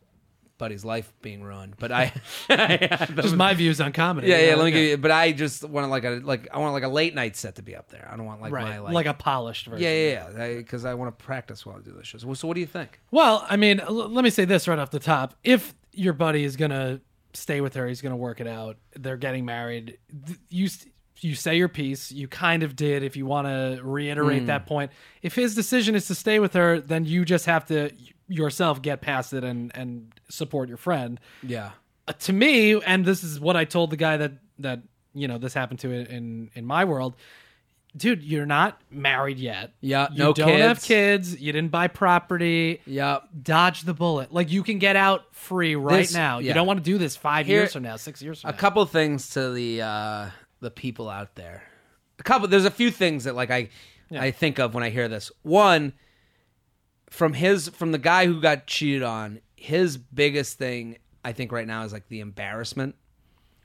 [0.57, 2.11] buddy's life being ruined, but I.
[3.15, 4.29] Just my views on comedy.
[4.29, 4.51] yeah, yeah.
[4.51, 4.57] know?
[4.57, 4.97] Let me give you.
[4.97, 7.61] But I just want like a like I want like a late night set to
[7.61, 8.09] be up there.
[8.11, 9.83] I don't want like right, my like, like, a polished version.
[9.83, 12.17] yeah yeah yeah because I, want to practice while I do this show.
[12.17, 12.99] So, so what do you think?
[13.11, 16.43] Well, I mean, l- let me say this right off the top: if your buddy
[16.43, 16.99] is gonna
[17.33, 18.77] stay with her, he's gonna work it out.
[18.95, 19.97] They're getting married.
[20.49, 20.69] You
[21.21, 22.11] you say your piece.
[22.11, 23.03] You kind of did.
[23.03, 26.79] If you want to reiterate that point, if his decision is to stay with her,
[26.79, 27.91] then you just have to
[28.27, 31.19] yourself get past it and and support your friend.
[31.43, 31.71] Yeah.
[32.07, 34.81] Uh, to me, and this is what I told the guy that that
[35.13, 37.15] you know this happened to in in my world.
[37.99, 39.73] Dude, you're not married yet.
[39.81, 41.39] Yeah, you no don't have kids.
[41.39, 43.23] You didn't buy property Yep.
[43.43, 44.33] dodge the bullet.
[44.33, 46.39] Like you can get out free right This- now.
[46.39, 46.47] yeah.
[46.47, 48.53] You don't want to do this five Here- years from now, six years from now.
[48.53, 48.59] a now.
[48.59, 50.29] couple things to the uh
[50.61, 51.63] the people out there
[52.19, 53.69] a couple there's a few things that like i
[54.11, 55.93] i think of when i hear this one
[57.09, 61.65] from his from the guy who got cheated on his biggest thing i think right
[61.67, 62.95] now is like the embarrassment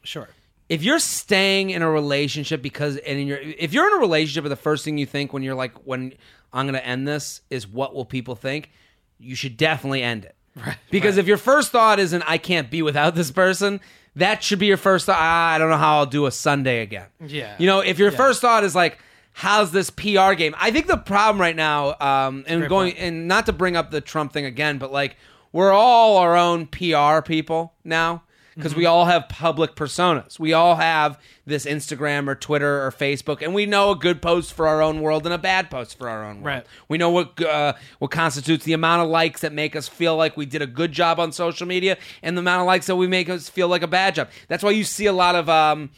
[0.04, 0.28] Sure.
[0.68, 4.44] If you're staying in a relationship because and in your if you're in a relationship
[4.44, 6.14] and the first thing you think when you're like when
[6.52, 8.70] I'm gonna end this is what will people think,
[9.18, 10.34] you should definitely end it.
[10.56, 10.76] Right.
[10.88, 13.80] Because if your first thought isn't I can't be without this person,
[14.14, 15.18] that should be your first thought.
[15.18, 17.08] Ah, I don't know how I'll do a Sunday again.
[17.26, 17.56] Yeah.
[17.58, 18.98] You know, if your first thought is like,
[19.32, 20.54] how's this PR game?
[20.56, 23.02] I think the problem right now, um, and great going point.
[23.02, 25.16] and not to bring up the Trump thing again, but like
[25.50, 28.22] we're all our own PR people now
[28.54, 28.78] because Mm-hmm.
[28.80, 30.38] we all have public personas.
[30.38, 34.52] We all have this Instagram or Twitter or Facebook, and we know a good post
[34.52, 36.46] for our own world and a bad post for our own world.
[36.46, 36.66] Right.
[36.88, 40.36] We know what uh, what constitutes the amount of likes that make us feel like
[40.36, 43.06] we did a good job on social media, and the amount of likes that we
[43.06, 44.28] make us feel like a bad job.
[44.48, 45.48] That's why you see a lot of.
[45.48, 45.90] Um,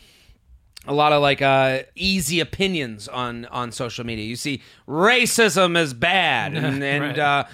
[0.89, 4.25] a lot of like uh, easy opinions on on social media.
[4.25, 7.19] You see racism is bad and, and Right.
[7.19, 7.45] uh,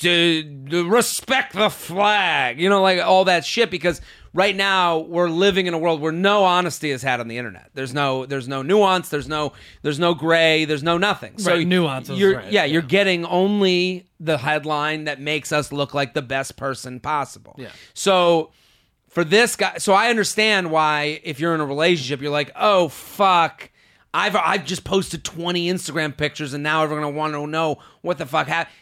[0.00, 2.58] to, to respect the flag.
[2.58, 4.00] You know, like all that shit because
[4.38, 7.70] right now we're living in a world where no honesty is had on the internet.
[7.74, 9.08] There's no there's no nuance.
[9.08, 10.64] There's no there's no gray.
[10.64, 11.38] There's no nothing.
[11.38, 12.72] So Right, nuances, You're right, yeah, yeah.
[12.72, 17.56] you're getting only the headline that makes us look like the best person possible.
[17.58, 17.70] Yeah.
[17.94, 18.52] So
[19.08, 22.88] for this guy, so I understand why if you're in a relationship, you're like, oh
[22.88, 23.70] fuck,
[24.14, 28.18] I've I've just posted 20 Instagram pictures, and now everyone's gonna want to know what
[28.18, 28.72] the fuck happened.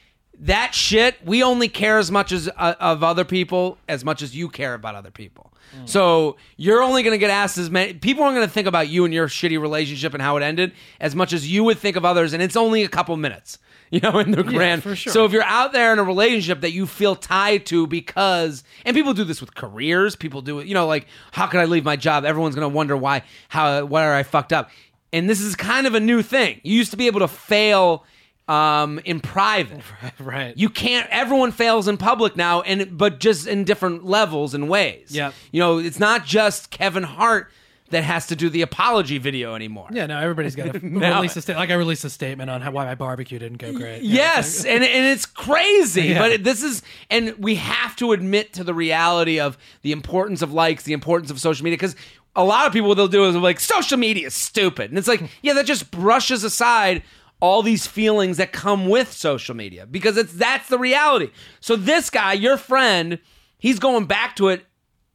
[0.41, 4.37] That shit, we only care as much as uh, of other people as much as
[4.37, 5.53] you care about other people.
[5.85, 9.13] So you're only gonna get asked as many people aren't gonna think about you and
[9.13, 12.33] your shitty relationship and how it ended as much as you would think of others,
[12.33, 13.59] and it's only a couple minutes.
[13.93, 14.83] You know, in the grand.
[14.83, 15.13] for sure.
[15.13, 18.97] So if you're out there in a relationship that you feel tied to because and
[18.97, 21.85] people do this with careers people do it you know like how could i leave
[21.85, 24.71] my job everyone's going to wonder why how where i fucked up
[25.13, 28.05] and this is kind of a new thing you used to be able to fail
[28.49, 29.83] um, in private
[30.21, 30.57] right.
[30.57, 35.09] you can't everyone fails in public now and but just in different levels and ways
[35.11, 35.33] Yeah.
[35.51, 37.51] you know it's not just kevin hart
[37.91, 39.87] that has to do the apology video anymore.
[39.93, 41.61] Yeah, no, everybody's got to Now- release a statement.
[41.61, 44.03] Like I released a statement on how why my barbecue didn't go great.
[44.23, 46.19] Yes, and and it's crazy, Yeah.
[46.19, 50.53] but this is and we have to admit to the reality of the importance of
[50.53, 51.95] likes, the importance of social media because
[52.35, 54.91] a lot of people what they'll do is like social media is stupid.
[54.91, 57.05] And it's like, yeah, that just brushes aside
[57.41, 61.31] all these feelings that come with social media because it's that's the reality.
[61.61, 63.19] So this guy, your friend,
[63.59, 64.67] he's going back to it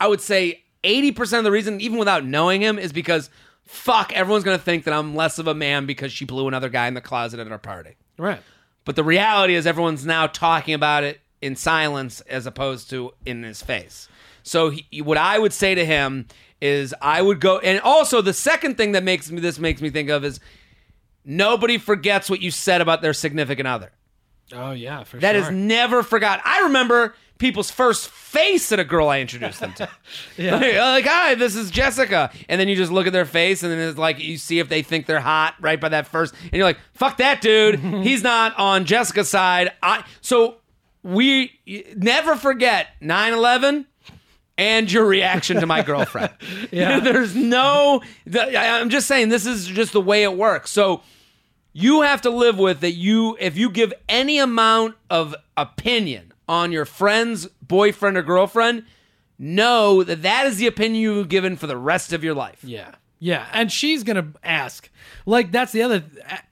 [0.01, 3.29] I would say 80% of the reason, even without knowing him, is because
[3.67, 6.87] fuck, everyone's gonna think that I'm less of a man because she blew another guy
[6.87, 7.95] in the closet at our party.
[8.17, 8.41] right.
[8.83, 13.43] But the reality is, everyone's now talking about it in silence as opposed to in
[13.43, 14.09] his face.
[14.41, 16.25] So, he, what I would say to him
[16.59, 19.91] is, I would go, and also the second thing that makes me this makes me
[19.91, 20.39] think of is
[21.25, 23.91] nobody forgets what you said about their significant other.
[24.53, 25.43] Oh yeah, for That sure.
[25.43, 26.41] is never forgot.
[26.43, 29.89] I remember people's first face at a girl I introduced them to.
[30.37, 30.55] Yeah.
[30.57, 32.31] like, like, hi, this is Jessica.
[32.49, 34.69] And then you just look at their face and then it's like you see if
[34.69, 36.33] they think they're hot right by that first.
[36.43, 37.79] And you're like, fuck that dude.
[38.03, 39.71] He's not on Jessica's side.
[39.81, 40.57] I so
[41.03, 41.59] we
[41.95, 43.85] never forget 9-11
[44.61, 46.29] and your reaction to my girlfriend.
[46.71, 46.99] Yeah.
[47.03, 48.01] There's no
[48.33, 50.69] I'm just saying this is just the way it works.
[50.71, 51.01] So
[51.73, 56.71] you have to live with that you if you give any amount of opinion on
[56.71, 58.83] your friend's boyfriend or girlfriend
[59.39, 62.91] know that that is the opinion you've given for the rest of your life Yeah.
[63.23, 63.47] Yeah.
[63.53, 64.89] And she's going to ask.
[65.27, 66.03] Like, that's the other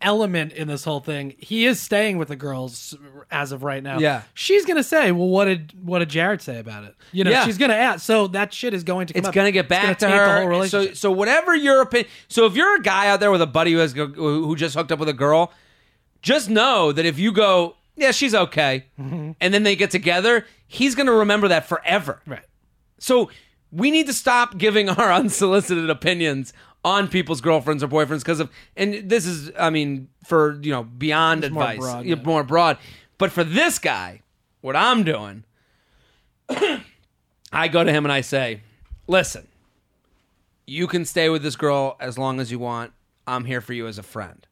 [0.01, 1.33] element in this whole thing.
[1.39, 2.95] He is staying with the girls
[3.31, 3.97] as of right now.
[3.97, 4.21] Yeah.
[4.35, 6.95] She's going to say, well, what did what did Jared say about it?
[7.11, 7.45] You know, Yeah.
[7.45, 8.05] she's going to ask.
[8.05, 9.33] So that shit is going to come it's up.
[9.33, 10.95] gonna get gonna back to her so relationship.
[10.95, 13.79] so whatever your opinion so if you're a guy out there with a buddy who
[13.79, 15.51] has who just hooked up with a girl
[16.21, 19.31] just know that if you go yeah she's okay mm-hmm.
[19.41, 22.45] and then they get together he's gonna remember that forever right.
[22.99, 23.31] So
[23.71, 26.53] we need to stop giving our unsolicited opinions
[26.85, 30.83] on people's girlfriends or boyfriends because of and this is I mean for you know
[30.83, 31.79] beyond It's more advice.
[31.79, 32.77] broad, yeah, more broad.
[33.17, 34.21] But for this guy
[34.61, 35.43] what I'm doing
[37.51, 38.61] I go to him and I say
[39.07, 39.47] listen
[40.65, 42.93] you can stay with this girl as long as you want.
[43.25, 44.45] I'm here for you as a friend.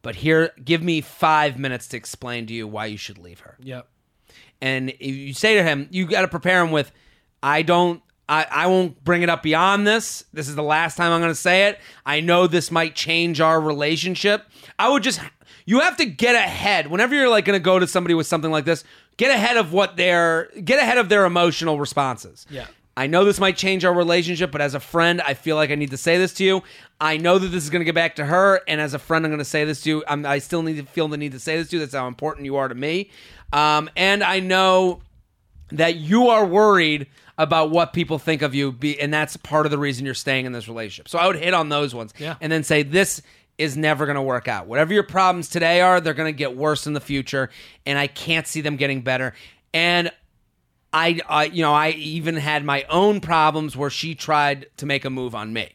[0.00, 3.56] But here give me 5 minutes to explain to you why you should leave her.
[3.60, 3.88] Yep.
[4.62, 6.92] and if you say to him, you got to prepare him with,
[7.42, 10.24] I don't, I, I won't bring it up beyond this.
[10.32, 11.78] This is the last time I'm going to say it.
[12.04, 14.44] I know this might change our relationship.
[14.78, 15.20] I would just,
[15.64, 16.88] you have to get ahead.
[16.88, 18.84] Whenever you're like going to go to somebody with something like this,
[19.16, 22.46] get ahead of what their, get ahead of their emotional responses.
[22.50, 22.66] Yeah.
[22.98, 25.74] I know this might change our relationship, but as a friend, I feel like I
[25.74, 26.62] need to say this to you.
[26.98, 29.26] I know that this is going to get back to her, and as a friend,
[29.26, 30.04] I'm going to say this to you.
[30.08, 31.80] I'm, I still need to feel the need to say this to you.
[31.80, 33.10] That's how important you are to me.
[33.52, 35.02] Um, and I know
[35.72, 37.06] that you are worried
[37.38, 40.46] about what people think of you, be, and that's part of the reason you're staying
[40.46, 41.08] in this relationship.
[41.08, 42.36] So I would hit on those ones, Yeah.
[42.40, 43.20] and then say this
[43.58, 44.66] is never going to work out.
[44.66, 47.50] Whatever your problems today are, they're going to get worse in the future,
[47.84, 49.34] and I can't see them getting better.
[49.74, 50.10] And
[50.92, 55.04] I, I, you know, I even had my own problems where she tried to make
[55.04, 55.72] a move on me.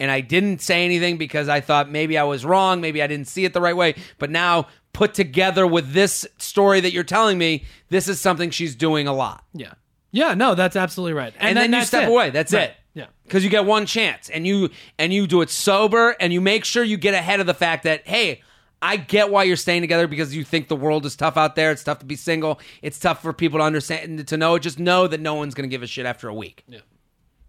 [0.00, 3.26] And I didn't say anything because I thought maybe I was wrong, maybe I didn't
[3.28, 3.94] see it the right way.
[4.18, 8.74] But now, put together with this story that you're telling me, this is something she's
[8.74, 9.44] doing a lot.
[9.52, 9.74] Yeah.
[10.10, 10.34] Yeah.
[10.34, 11.34] No, that's absolutely right.
[11.38, 12.08] And, then, you step it.
[12.08, 12.30] away.
[12.30, 12.70] That's Right.
[12.70, 12.76] it.
[12.94, 13.06] Yeah.
[13.24, 16.64] Because you get one chance, and you and you do it sober, and you make
[16.64, 18.42] sure you get ahead of the fact that hey,
[18.82, 21.70] I get why you're staying together because you think the world is tough out there.
[21.70, 22.58] It's tough to be single.
[22.82, 24.58] It's tough for people to understand to know.
[24.58, 26.64] Just know that no one's going to give a shit after a week.
[26.68, 26.78] Yeah.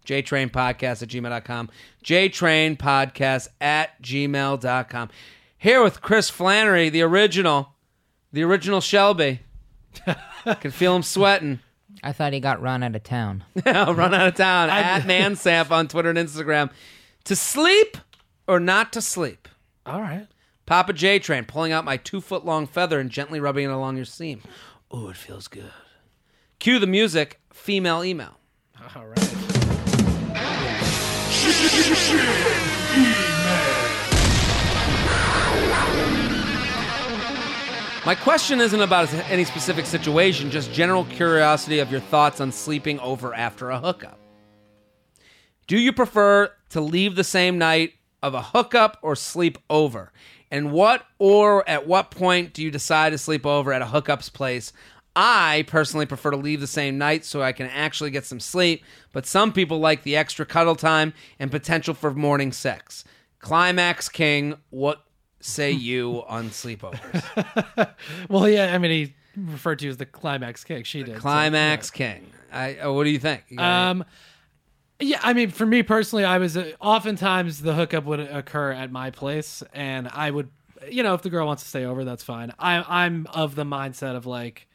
[0.06, 1.70] JTrain Podcast at gmail.com.
[2.04, 5.08] JTrain Podcast at gmail.com.
[5.58, 7.74] Here with Chris Flannery, the original,
[8.32, 9.40] the original Shelby.
[10.46, 11.60] I Can feel him sweating.
[12.02, 13.44] I thought he got run out of town.
[13.64, 16.70] Run out of town at ManSamp on Twitter and Instagram.
[17.24, 17.98] To sleep
[18.46, 19.48] or not to sleep?
[19.84, 20.26] All right.
[20.66, 23.96] Papa J Train pulling out my two foot long feather and gently rubbing it along
[23.96, 24.40] your seam.
[24.94, 25.72] Ooh, it feels good.
[26.58, 28.38] Cue the music, female email.
[28.94, 29.18] All right.
[38.06, 42.98] My question isn't about any specific situation, just general curiosity of your thoughts on sleeping
[43.00, 44.18] over after a hookup.
[45.66, 50.12] Do you prefer to leave the same night of a hookup or sleep over?
[50.50, 54.30] And what or at what point do you decide to sleep over at a hookup's
[54.30, 54.72] place?
[55.14, 58.82] I personally prefer to leave the same night so I can actually get some sleep,
[59.12, 63.04] but some people like the extra cuddle time and potential for morning sex.
[63.40, 65.04] Climax King, what
[65.40, 67.90] say you on sleepovers?
[68.28, 68.74] Well, yeah.
[68.74, 70.84] I mean, he referred to you as the climax king.
[70.84, 71.16] She did.
[71.16, 72.26] so, Climax King.
[72.52, 73.44] I, oh, what do you think?
[73.48, 74.04] You Um,
[75.00, 78.92] Yeah, I mean, for me personally, I was uh, oftentimes the hookup would occur at
[78.92, 80.50] my place, and I would,
[80.90, 82.52] you know, if the girl wants to stay over, that's fine.
[82.58, 84.66] I, I'm of the mindset of like,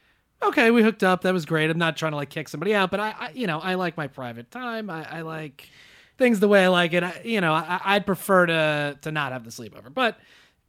[0.41, 1.69] okay, we hooked up, that was great.
[1.69, 3.97] I'm not trying to like kick somebody out, but I, I you know, I like
[3.97, 4.89] my private time.
[4.89, 5.69] I, I like
[6.17, 7.03] things the way I like it.
[7.03, 10.17] I, you know, I, I'd prefer to to not have the sleepover, but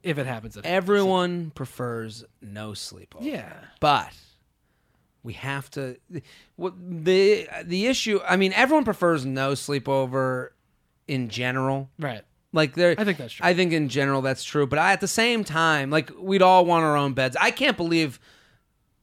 [0.03, 3.21] if it happens, it Everyone prefers no sleepover.
[3.21, 4.13] yeah, but
[5.23, 5.97] we have to
[6.55, 10.49] what the the issue i mean everyone prefers no sleepover
[11.07, 12.21] in general right.
[12.53, 13.45] like there I think that's true.
[13.45, 16.65] i think in general that's true but I, at the same time like we'd all
[16.65, 18.21] want our own beds i can't believe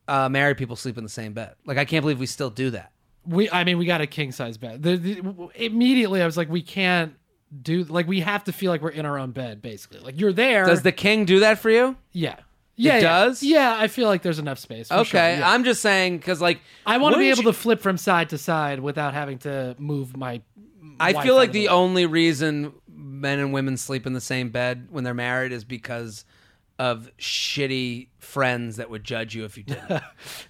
[0.08, 2.70] uh married people sleep in the same bed like i can't believe we still do
[2.70, 2.92] that
[3.26, 4.82] We, I mean, we got a king size bed.
[4.82, 7.16] The, the, immediately, I was like, we can't
[7.62, 10.00] do like we have to feel like we're in our own bed, basically.
[10.00, 10.64] Like you're there.
[10.66, 12.36] does the king do that for you yeah.
[12.76, 13.00] Yeah, yeah.
[13.00, 13.42] does?
[13.42, 14.88] Yeah, I feel like there's enough space.
[14.88, 15.50] for okay sure, yeah.
[15.50, 17.96] i'm just saying because like I want to be wouldn't able you- to flip from
[17.96, 20.42] side to side without having to move my.
[21.00, 21.68] I wife feel out like of the way.
[21.68, 26.24] only reason men and women sleep in the same bed when they're married is because
[26.78, 30.02] of shitty friends that would judge you if you didn't.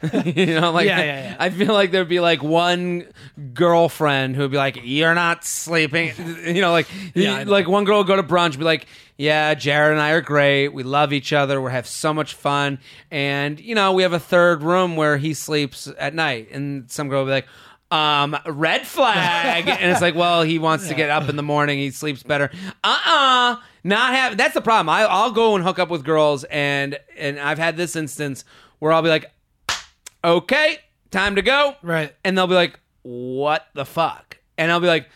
[0.36, 1.36] you know, like Yeah, yeah, yeah.
[1.38, 3.06] I feel like there'd be like one
[3.52, 6.12] girlfriend who'd be like, "You're not sleeping."
[6.44, 8.86] You know, like like one girl would go to brunch, and be like,
[9.18, 10.68] "Yeah, Jared and I are great.
[10.68, 11.60] We love each other.
[11.60, 12.78] We have so much fun,
[13.10, 17.08] and you know, we have a third room where he sleeps at night." And some
[17.08, 17.48] girl would be like.
[17.90, 21.78] Um, red flag, and it's like, well, he wants to get up in the morning.
[21.78, 22.50] He sleeps better.
[22.82, 24.36] Uh, uh not have.
[24.36, 24.88] That's the problem.
[24.88, 28.44] I, I'll go and hook up with girls, and and I've had this instance
[28.80, 29.30] where I'll be like,
[30.24, 30.78] okay,
[31.10, 32.14] time to go, Right.
[32.24, 35.08] and they'll be like, "What the fuck?" And I'll be like,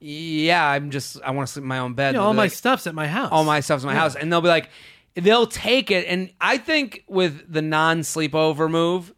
[0.00, 2.32] "Yeah, I'm just I want to sleep in my own bed." You know, They'll all
[2.32, 3.28] be my like, stuff's at my house.
[3.30, 4.68] all my stuff's in my house, and they'll be like,
[5.14, 9.12] they'll take it, and I think with the non-sleepover move,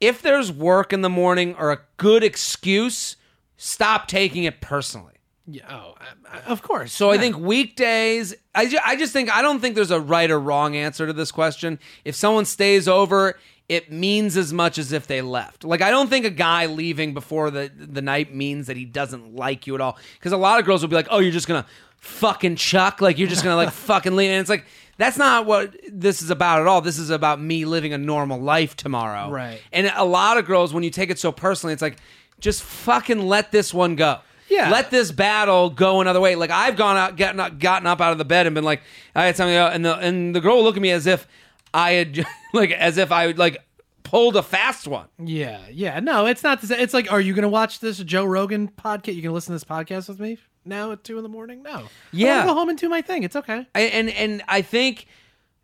[0.00, 3.16] if there's work in the morning or a good excuse,
[3.56, 5.14] stop taking it personally.
[5.48, 6.92] Yeah, oh, I- I- of course.
[6.92, 10.30] So I think weekdays, I, ju- I just think, I don't think there's a right
[10.30, 11.78] or wrong answer to this question.
[12.04, 15.64] If someone stays over, it means as much as if they left.
[15.64, 19.34] Like, I don't think a guy leaving before the, the night means that he doesn't
[19.36, 19.98] like you at all.
[20.14, 23.00] Because a lot of girls will be like, oh, you're just going to fucking chuck.
[23.00, 24.30] Like, you're just going to like fucking leave.
[24.30, 24.64] And it's like,
[24.98, 26.80] that's not what this is about at all.
[26.80, 29.30] This is about me living a normal life tomorrow.
[29.30, 29.60] Right.
[29.72, 31.98] And a lot of girls, when you take it so personally, it's like,
[32.40, 34.18] just fucking let this one go.
[34.48, 34.70] Yeah.
[34.70, 36.36] Let this battle go another way.
[36.36, 38.82] Like I've gone out, gotten up, gotten up out of the bed and been like,
[39.14, 41.26] I had something, out, and the and the girl would look at me as if
[41.74, 43.58] I had, like, as if I would like
[44.06, 45.08] pulled a fast one.
[45.18, 46.00] Yeah, yeah.
[46.00, 46.60] No, it's not.
[46.60, 46.80] The same.
[46.80, 49.08] It's like, are you going to watch this Joe Rogan podcast?
[49.08, 51.62] You going to listen to this podcast with me now at two in the morning?
[51.62, 51.84] No.
[52.12, 52.46] Yeah.
[52.46, 53.24] Go home and do my thing.
[53.24, 53.66] It's okay.
[53.74, 55.06] I, and and I think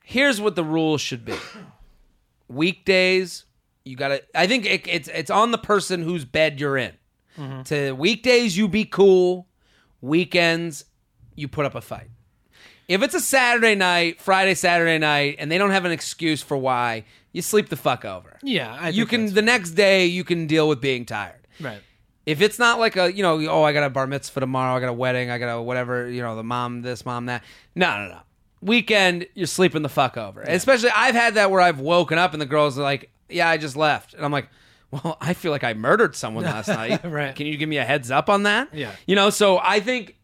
[0.03, 1.35] here's what the rules should be.
[2.49, 3.45] Weekdays,
[3.85, 4.23] you gotta.
[4.35, 6.93] I think it, it's it's on the person whose bed you're in.
[7.37, 9.47] To weekdays, you be cool.
[10.01, 10.85] Weekends,
[11.35, 12.11] you put up a fight.
[12.89, 16.57] If it's a Saturday night, Friday, Saturday night, and they don't have an excuse for
[16.57, 18.39] why, you sleep the fuck over.
[18.43, 21.47] Yeah, I you can the next day you can deal with being tired.
[21.61, 21.81] Right.
[22.27, 24.81] If it's not like a, you know, oh, I got a bar mitzvah tomorrow, I
[24.81, 27.43] got a wedding, I got a whatever, you know, the mom this, mom that.
[27.75, 28.21] No, no, no.
[28.61, 30.41] Weekend, you're sleeping the fuck over.
[30.43, 33.57] Especially, I've had that where I've woken up and the girls are like, yeah, I
[33.57, 34.15] just left.
[34.15, 34.49] And I'm like,
[34.93, 37.03] well, I feel like I murdered someone last night.
[37.05, 37.35] Right.
[37.35, 38.73] Can you give me a heads up on that?
[38.73, 38.93] Yeah.
[39.07, 40.17] You know, so I think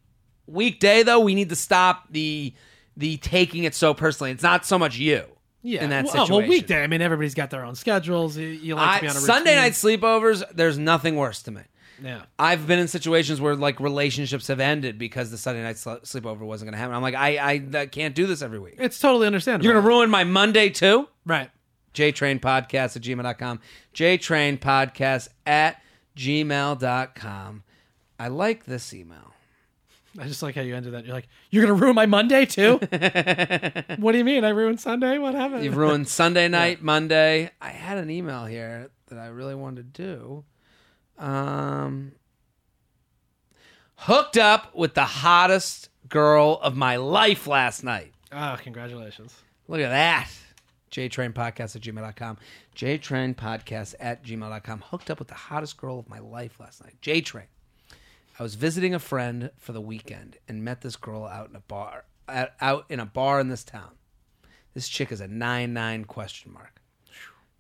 [0.47, 2.55] weekday, though, we need to stop the
[2.97, 4.31] the taking it so personally.
[4.31, 5.25] It's not so much you.
[5.63, 5.83] Yeah.
[5.83, 6.37] In that well, oh, situation.
[6.37, 6.83] well, weekday.
[6.83, 8.37] I mean, everybody's got their own schedules.
[8.37, 9.63] You, you like to be on a Sunday routine.
[9.63, 11.63] night sleepovers, there's nothing worse to me.
[12.03, 12.23] Yeah.
[12.39, 16.41] I've been in situations where like relationships have ended because the Sunday night sl- sleepover
[16.41, 16.95] wasn't going to happen.
[16.95, 18.77] I'm like, I, I, I can't do this every week.
[18.79, 19.65] It's totally understandable.
[19.65, 21.09] You're going to ruin my Monday too?
[21.27, 21.51] right.
[21.95, 23.61] JTrainPodcast at gmail.com.
[23.95, 25.83] JTrainPodcast at
[26.17, 27.63] gmail.com.
[28.21, 29.35] I like this email.
[30.19, 31.05] I just like how you ended that.
[31.05, 32.79] You're like, you're gonna ruin my Monday too.
[33.99, 34.45] what do you mean?
[34.45, 35.19] I ruined Sunday?
[35.19, 35.63] What happened?
[35.65, 37.51] You've ruined Sunday night, Monday.
[37.61, 40.45] I had an email here that I really wanted to do.
[41.25, 42.13] Um,
[43.97, 48.13] hooked up with the hottest girl of my life last night.
[48.33, 49.37] oh, congratulations.
[49.69, 50.31] Look at that.
[50.91, 52.39] JTrainPodcast at gmail.com.
[52.77, 54.81] JTrainPodcast at gmail.com.
[54.87, 56.97] Hooked up with the hottest girl of my life last night.
[57.03, 57.47] JTrain.
[58.39, 61.61] I was visiting a friend for the weekend and met this girl out in a
[61.61, 63.91] bar out in a bar in this town.
[64.75, 66.81] This chick is a nine nine question mark.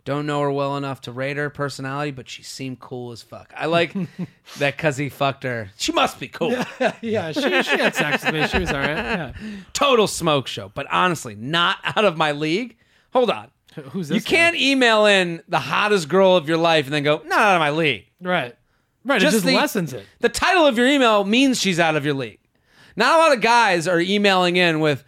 [0.04, 3.52] Don't know her well enough to rate her personality, but she seemed cool as fuck.
[3.54, 3.92] I like
[4.58, 5.70] that because he fucked her.
[5.76, 6.52] She must be cool.
[7.02, 8.46] yeah, she, she had sex with me.
[8.46, 8.96] She was all right.
[8.96, 9.32] Yeah.
[9.74, 12.78] Total smoke show, but honestly, not out of my league.
[13.12, 13.50] Hold on.
[13.90, 14.24] Who's You this?
[14.24, 14.30] guy?
[14.30, 17.60] can't email in the hottest girl of your life and then go, not out of
[17.60, 18.06] my league.
[18.20, 18.54] Right.
[19.04, 20.04] Right, it just lessens it.
[20.20, 22.40] The title of your email means she's out of your league.
[22.96, 25.02] Not a lot of guys are emailing in with,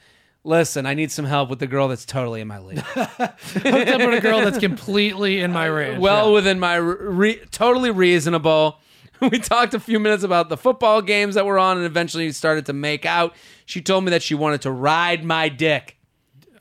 [0.45, 4.01] "Listen, I need some help with the girl that's totally in my league." Hooked up
[4.01, 5.99] with a girl that's completely in my range.
[6.01, 6.33] well yeah.
[6.35, 8.79] within my re- totally reasonable.
[9.21, 12.65] We talked a few minutes about the football games that were on, and eventually started
[12.67, 13.35] to make out.
[13.67, 15.99] She told me that she wanted to ride my dick.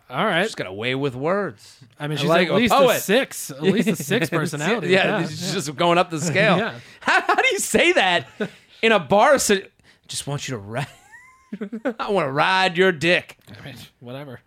[0.10, 0.46] All right.
[0.46, 1.80] She's got a way with words.
[2.00, 3.02] I mean, she's like at least a, poet.
[3.02, 4.90] six, at least a six personality.
[4.90, 5.28] yeah, yeah.
[5.28, 6.58] she's just going up the scale.
[6.60, 6.80] Yeah.
[7.00, 8.28] how, how do you say that
[8.82, 9.38] in a bar?
[9.38, 9.58] So,
[10.08, 10.88] just want you to ride.
[12.00, 13.38] I want to ride your dick.
[13.60, 14.40] I mean, whatever.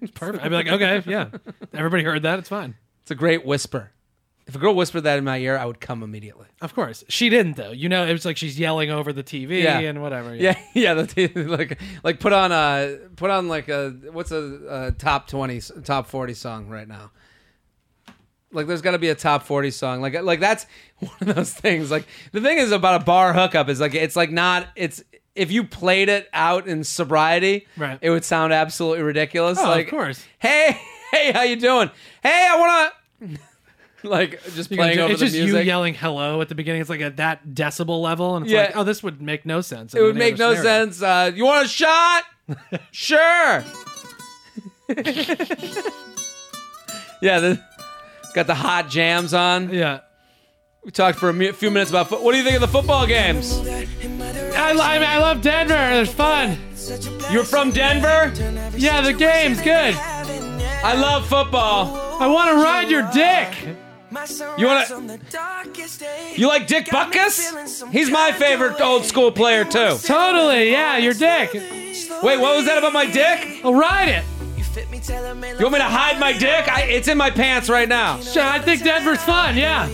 [0.00, 0.44] It's perfect.
[0.44, 1.28] I'd be like, okay, yeah.
[1.72, 2.40] Everybody heard that.
[2.40, 2.74] It's fine.
[3.02, 3.92] It's a great whisper.
[4.48, 6.46] If a girl whispered that in my ear, I would come immediately.
[6.62, 7.70] Of course, she didn't though.
[7.70, 9.78] You know, it was like she's yelling over the TV Yeah.
[9.80, 10.34] and whatever.
[10.34, 10.94] Yeah, yeah.
[11.02, 15.60] The, like, like put on a put on like a what's a, a top twenty,
[15.84, 17.10] top forty song right now.
[18.50, 20.00] Like, there's got to be a top forty song.
[20.00, 20.64] Like, like that's
[20.98, 21.90] one of those things.
[21.90, 25.02] Like, the thing is about a bar hookup is like it's like not it's
[25.34, 27.98] if you played it out in sobriety, Right.
[28.00, 29.58] it would sound absolutely ridiculous.
[29.58, 30.24] Oh, of like, course.
[30.38, 30.80] Hey,
[31.12, 31.90] hey, how you doing?
[32.22, 32.90] Hey, I
[33.20, 33.38] wanna.
[34.04, 35.54] Like just You can playing do- over it's the just music.
[35.60, 36.80] you yelling hello at the beginning.
[36.80, 38.60] It's like at that decibel level, and it's Yeah.
[38.66, 39.92] like, oh, this would make no sense.
[39.94, 41.02] It would make no sense.
[41.02, 42.22] Uh, you want a shot?
[42.92, 43.64] sure.
[47.20, 47.60] yeah, the,
[48.34, 49.72] got the hot jams on.
[49.74, 50.00] Yeah,
[50.84, 52.08] We talked for a mi- few minutes about.
[52.08, 53.52] Fo- what do you think of the football games?
[53.58, 55.74] I, lo- I, mean, I love Denver.
[56.00, 56.56] It's fun.
[57.32, 58.32] You're from Denver.
[58.76, 59.94] Yeah, the game's good.
[59.96, 61.94] I love football.
[62.20, 63.76] I want to ride your dick.
[64.58, 64.86] You wanna-
[66.36, 67.38] You like Dick Butkus?
[67.90, 69.98] He's my favorite old school player too.
[70.02, 70.70] Totally.
[70.70, 71.52] Yeah, your dick.
[72.22, 73.60] Wait, what was that about my dick?
[73.64, 74.24] I'll ride it.
[75.58, 76.68] You want me to hide my dick?
[76.68, 78.20] I, it's in my pants right now.
[78.20, 79.56] Sure, I think Denver's fun.
[79.56, 79.88] Yeah.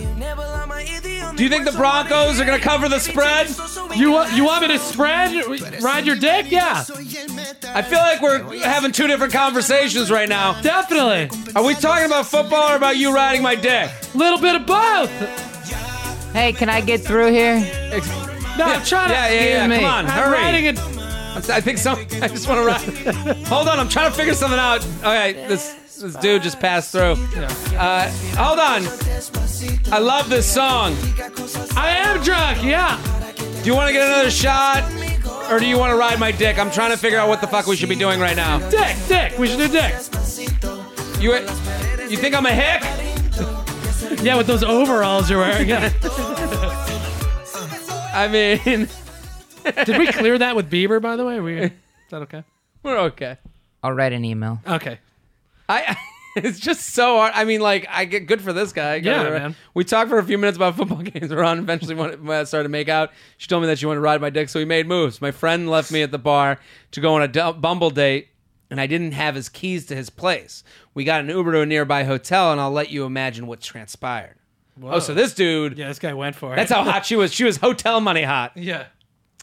[1.35, 3.49] Do you think the Broncos are gonna cover the spread?
[3.95, 5.33] You want you want me to spread
[5.81, 6.49] ride your dick?
[6.49, 6.83] Yeah,
[7.73, 10.59] I feel like we're having two different conversations right now.
[10.61, 11.29] definitely.
[11.55, 13.91] Are we talking about football or about you riding my dick?
[14.13, 15.09] Little bit of both.
[16.31, 17.59] Hey, can I get through here?
[18.57, 19.13] No, I'm trying to.
[19.13, 19.67] Yeah, yeah, yeah.
[19.67, 19.75] me.
[19.77, 20.31] Come on, I'm hurry.
[20.31, 20.79] riding it.
[21.49, 21.91] I think so.
[22.21, 23.37] I just want to ride.
[23.47, 24.85] hold on, I'm trying to figure something out.
[24.99, 27.15] Okay, this this dude just passed through.
[27.77, 28.83] Uh, hold on.
[29.93, 30.95] I love this song.
[31.75, 32.63] I am drunk.
[32.63, 32.99] Yeah.
[33.63, 34.83] Do you want to get another shot,
[35.51, 36.59] or do you want to ride my dick?
[36.59, 38.59] I'm trying to figure out what the fuck we should be doing right now.
[38.69, 39.37] Dick, dick.
[39.39, 39.93] We should do dick.
[41.19, 41.33] You
[42.09, 42.83] you think I'm a hick?
[44.21, 45.71] Yeah, with those overalls you're wearing.
[48.13, 48.87] I mean,
[49.85, 51.01] Did we clear that with Bieber?
[51.01, 51.71] By the way, we is
[52.11, 52.43] that okay?
[52.83, 53.37] we're okay.
[53.81, 54.59] I'll write an email.
[54.67, 54.99] Okay.
[55.67, 55.97] I
[56.35, 57.31] it's just so hard.
[57.35, 58.95] I mean, like I get good for this guy.
[58.95, 59.55] Yeah, man.
[59.73, 61.31] We talked for a few minutes about football games.
[61.31, 61.59] We're on.
[61.59, 64.01] Eventually, when uh, when started to make out, she told me that she wanted to
[64.01, 65.21] ride my dick, so we made moves.
[65.21, 66.59] My friend left me at the bar
[66.91, 68.29] to go on a Bumble date,
[68.69, 70.63] and I didn't have his keys to his place.
[70.93, 74.35] We got an Uber to a nearby hotel, and I'll let you imagine what transpired.
[74.83, 75.77] Oh, so this dude.
[75.77, 76.57] Yeah, this guy went for it.
[76.57, 77.33] That's how hot she was.
[77.33, 78.51] She was hotel money hot.
[78.65, 78.87] Yeah.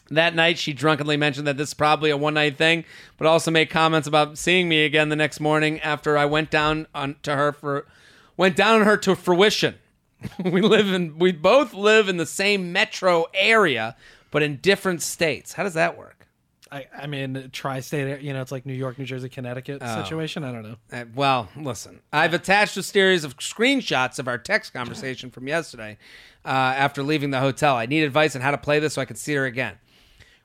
[0.09, 2.83] That night, she drunkenly mentioned that this is probably a one night thing,
[3.17, 6.87] but also made comments about seeing me again the next morning after I went down
[6.93, 7.87] on to her for
[8.35, 9.75] went down on her to fruition.
[10.43, 13.95] we live in we both live in the same metro area,
[14.31, 15.53] but in different states.
[15.53, 16.27] How does that work?
[16.73, 18.21] I, I mean, tri-state.
[18.21, 20.43] You know, it's like New York, New Jersey, Connecticut situation.
[20.43, 20.75] I don't know.
[20.91, 25.99] Uh, well, listen, I've attached a series of screenshots of our text conversation from yesterday
[26.43, 27.75] uh, after leaving the hotel.
[27.75, 29.77] I need advice on how to play this so I can see her again.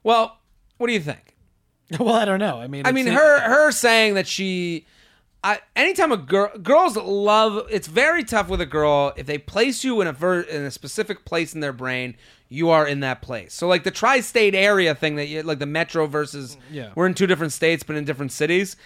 [0.02, 0.38] Well,
[0.78, 1.34] what do you think?
[1.98, 2.60] Well, I don't know.
[2.60, 4.84] I mean, I mean, her her saying that she,
[5.42, 7.66] I, anytime a girl, girls love.
[7.70, 10.70] It's very tough with a girl if they place you in a ver, in a
[10.70, 12.14] specific place in their brain.
[12.50, 13.54] You are in that place.
[13.54, 16.92] So like the tri-state area thing that you like the metro versus Yeah.
[16.94, 18.76] we're in two different states but in different cities.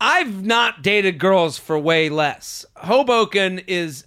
[0.00, 2.64] I've not dated girls for way less.
[2.76, 4.04] Hoboken is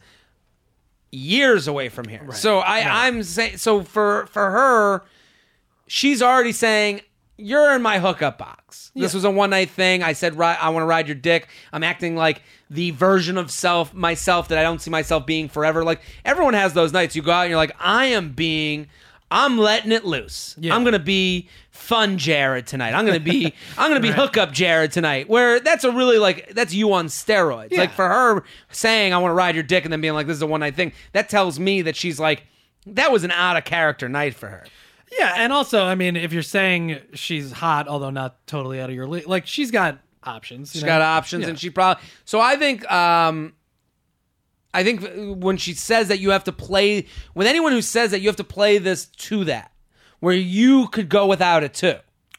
[1.12, 2.32] years away from here.
[2.34, 5.04] So I I'm saying so for for her
[5.88, 7.02] she's already saying
[7.38, 8.92] you're in my hookup box.
[8.96, 10.02] This was a one night thing.
[10.02, 11.50] I said "Ri- I want to ride your dick.
[11.72, 15.84] I'm acting like the version of self myself that I don't see myself being forever.
[15.84, 17.16] Like everyone has those nights.
[17.16, 18.88] You go out and you're like, I am being,
[19.30, 20.56] I'm letting it loose.
[20.60, 20.76] Yeah.
[20.76, 22.94] I'm gonna be fun Jared tonight.
[22.94, 25.30] I'm gonna be I'm gonna be hookup Jared tonight.
[25.30, 27.72] Where that's a really like that's you on steroids.
[27.72, 27.82] Yeah.
[27.82, 30.38] Like for her saying I want to ride your dick and then being like this
[30.38, 30.92] is a one night thing.
[31.14, 32.46] That tells me that she's like
[32.88, 34.66] that was an out of character night for her.
[35.12, 38.96] Yeah, and also, I mean, if you're saying she's hot, although not totally out of
[38.96, 40.72] your league, like she's got options.
[40.74, 40.88] She's know?
[40.88, 41.50] got options, Yeah.
[41.50, 42.04] and she probably.
[42.26, 43.54] So I think, um,
[44.74, 45.08] I think
[45.42, 48.36] when she says that you have to play with anyone who says that you have
[48.36, 49.72] to play this to that,
[50.20, 51.96] where you could go without it too.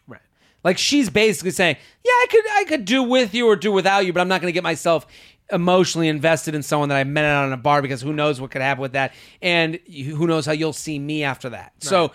[0.06, 0.20] Right.
[0.62, 4.04] Like she's basically saying, "Yeah, I could I could do with you or do without
[4.04, 5.06] you, but I'm not going to get myself
[5.50, 8.50] emotionally invested in someone that I met out on a bar because who knows what
[8.50, 12.12] could happen with that, and who knows how you'll see me after that." So,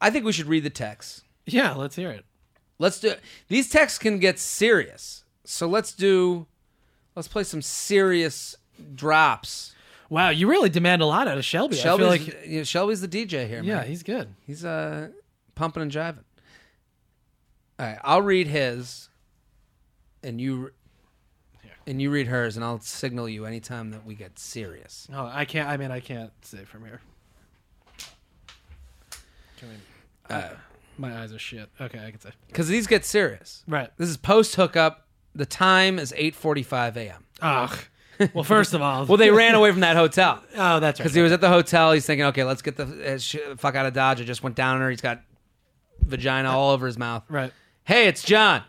[0.00, 1.24] I think we should read the text.
[1.46, 2.24] Yeah, let's hear it.
[2.78, 3.14] Let's do
[3.48, 5.24] these texts can get serious.
[5.44, 6.46] So let's do
[7.16, 8.56] let's play some serious
[8.94, 9.74] drops.
[10.10, 11.76] Wow, you really demand a lot out of Shelby.
[11.76, 13.62] Shelby's, I feel like you know, Shelby's the DJ here.
[13.62, 13.86] yeah, man.
[13.86, 14.28] he's good.
[14.46, 15.08] he's uh
[15.54, 16.24] pumping and jiving.
[17.78, 19.08] All right, I'll read his,
[20.22, 20.72] and you,
[21.86, 25.06] and you read hers, and I'll signal you anytime that we get serious.
[25.12, 25.68] Oh, I can't.
[25.68, 27.00] I mean, I can't say from here.
[29.58, 30.48] Can we, uh,
[30.96, 31.68] my eyes are shit.
[31.80, 32.30] Okay, I can say.
[32.48, 33.62] Because these get serious.
[33.68, 33.90] Right.
[33.96, 35.06] This is post hookup.
[35.34, 37.24] The time is eight forty-five a.m.
[37.42, 37.78] Ugh.
[38.34, 40.42] Well, first of all, Well, they ran away from that hotel.
[40.56, 41.04] Oh, that's right.
[41.04, 43.76] Because he was at the hotel, he's thinking, okay, let's get the uh, sh- fuck
[43.76, 44.20] out of Dodge.
[44.20, 44.90] I just went down on her.
[44.90, 45.22] He's got
[46.00, 47.22] vagina all over his mouth.
[47.28, 47.52] right.
[47.84, 48.64] Hey, it's John.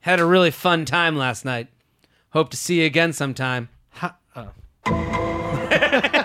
[0.00, 1.68] Had a really fun time last night.
[2.30, 3.68] Hope to see you again sometime.
[3.90, 4.50] Ha- oh.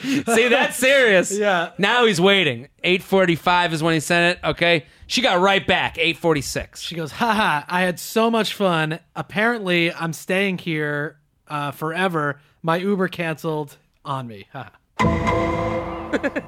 [0.02, 1.36] See, that's serious.
[1.36, 1.72] Yeah.
[1.78, 2.68] Now he's waiting.
[2.84, 4.46] 8:45 is when he sent it.
[4.46, 4.86] Okay.
[5.06, 5.96] She got right back.
[5.96, 6.76] 8:46.
[6.76, 9.00] She goes, haha, I had so much fun.
[9.16, 12.40] Apparently, I'm staying here uh, forever.
[12.62, 14.46] My Uber canceled on me.
[14.52, 14.70] Haha.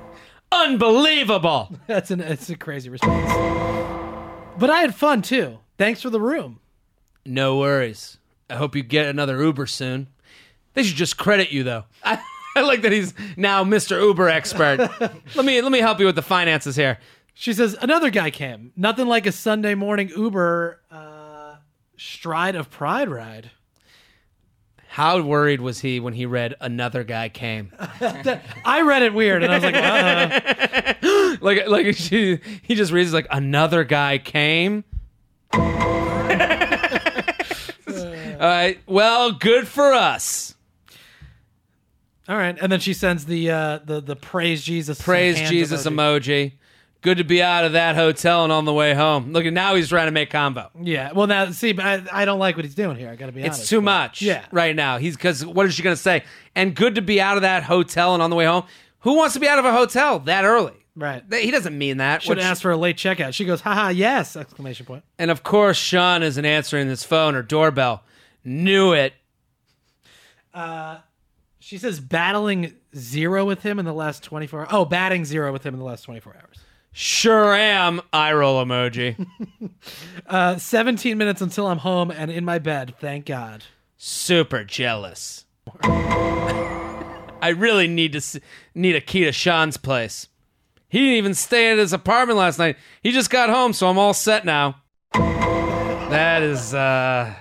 [0.53, 1.75] Unbelievable.
[1.87, 3.33] That's an it's a crazy response.
[4.59, 5.59] But I had fun too.
[5.79, 6.61] Thanks for the room.
[7.25, 8.19] No worries.
[8.51, 10.09] I hope you get another Uber soon.
[10.75, 11.85] They should just credit you though.
[12.05, 12.23] I,
[12.57, 14.01] I like that he's now Mr.
[14.01, 14.79] Uber expert.
[15.35, 16.99] let me let me help you with the finances here.
[17.35, 18.73] She says another guy came.
[18.77, 21.57] Nothing like a Sunday morning Uber uh,
[21.97, 23.51] stride of pride ride.
[24.89, 27.73] How worried was he when he read another guy came?
[28.67, 29.75] I read it weird, and I was like,
[31.03, 34.85] uh, like like she, he just reads like another guy came.
[38.43, 38.79] All right.
[38.87, 40.57] Well, good for us.
[42.29, 42.57] All right.
[42.61, 46.53] And then she sends the uh, the the praise Jesus, Praise hand Jesus emoji.
[47.01, 49.33] Good to be out of that hotel and on the way home.
[49.33, 50.70] Look at now he's trying to make combo.
[50.81, 51.11] Yeah.
[51.11, 53.11] Well, now see, but I, I don't like what he's doing here.
[53.11, 53.62] I got to be honest.
[53.62, 54.23] It's too but- much.
[54.23, 54.45] Yeah.
[54.53, 54.99] Right now.
[54.99, 56.23] He's because what is she gonna say?
[56.55, 58.64] And good to be out of that hotel and on the way home.
[59.01, 60.75] Who wants to be out of a hotel that early?
[60.95, 61.25] Right.
[61.33, 62.23] He doesn't mean that.
[62.23, 63.33] Should What asked for a late checkout.
[63.33, 64.37] She goes, haha, yes!
[64.37, 65.03] Exclamation point.
[65.18, 68.05] And of course, Sean isn't answering his phone or doorbell.
[68.45, 69.14] Knew it.
[71.73, 75.73] She says battling zero with him in the last 24 Oh, batting zero with him
[75.73, 76.59] in the last 24 hours.
[76.93, 78.03] Sure am.
[78.12, 79.27] Eye roll emoji.
[80.27, 82.95] Uh, 17 minutes until I'm home and in my bed.
[83.01, 83.64] Thank God.
[83.97, 85.47] Super jealous.
[85.83, 88.39] I really need to s-
[88.75, 90.29] need a key to Sean's place.
[90.91, 92.77] He didn't even stay at his apartment last night.
[93.03, 94.83] He just got home, so I'm all set now.
[95.14, 97.35] That is uh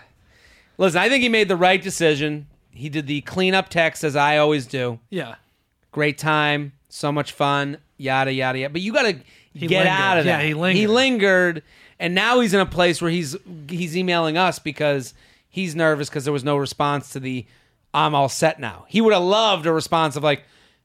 [0.78, 2.48] Listen, I think he made the right decision.
[2.74, 5.00] He did the cleanup text as I always do.
[5.10, 5.36] Yeah.
[5.92, 8.72] great time, so much fun, yada yada yada.
[8.72, 9.24] But you got to get
[9.70, 9.88] lingered.
[9.88, 10.80] out of Yeah, he lingered.
[10.80, 11.64] He lingered,
[12.00, 13.36] and now he's in a place where he's
[13.70, 15.14] he's emailing us because
[15.50, 17.46] he's nervous because there was no response to the
[17.94, 20.44] "I'm all set now." He would have loved a response of like.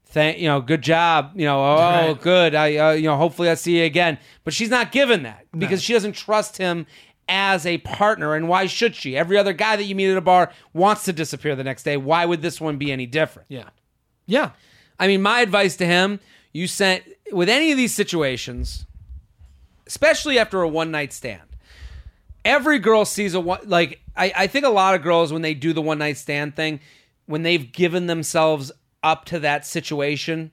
[0.09, 1.32] Thank you know, good job.
[1.34, 1.76] You know, oh,
[2.12, 2.20] Right.
[2.20, 2.55] good.
[2.55, 4.18] I, uh, you know, hopefully I see you again.
[4.45, 6.87] But she's not given that because she doesn't trust him
[7.29, 8.35] as a partner.
[8.35, 9.16] And why should she?
[9.16, 11.97] Every other guy that you meet at a bar wants to disappear the next day.
[11.97, 13.47] Why would this one be any different?
[13.49, 13.70] Yeah.
[14.27, 14.51] Yeah.
[14.99, 16.20] I mean, my advice to him:
[16.53, 18.87] you sent with any of these situations,
[19.87, 21.43] especially after a one night stand.
[22.45, 25.55] Every girl sees a one like I, I think a lot of girls when they
[25.55, 26.81] do the one night stand thing,
[27.27, 28.72] when they've given themselves
[29.03, 30.53] up to that situation,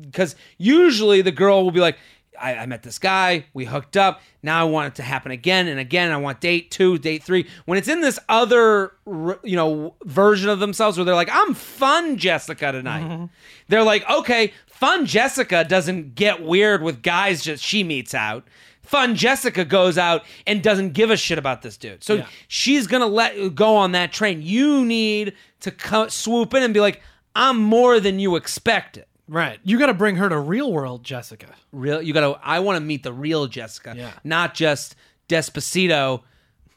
[0.00, 1.98] because usually the girl will be like,
[2.40, 5.68] I, I met this guy, we hooked up, now I want it to happen again
[5.68, 6.10] and again.
[6.10, 7.46] I want date two, date three.
[7.66, 12.16] When it's in this other, you know, version of themselves where they're like, I'm fun,
[12.16, 13.04] Jessica tonight.
[13.04, 13.24] Mm-hmm.
[13.68, 18.46] They're like, okay, fun Jessica doesn't get weird with guys just she meets out.
[18.82, 22.02] Fun Jessica goes out and doesn't give a shit about this dude.
[22.02, 22.26] So Yeah.
[22.48, 24.42] she's gonna let go on that train.
[24.42, 27.00] You need to co- swoop in and be like,
[27.36, 29.04] I'm more than you expected.
[29.28, 29.58] Right.
[29.62, 31.46] You got to bring her to real world Jessica.
[31.72, 32.38] Real, you gotta.
[32.42, 34.10] I want to meet the real Jessica, Yeah.
[34.24, 34.96] not just
[35.28, 36.22] Despacito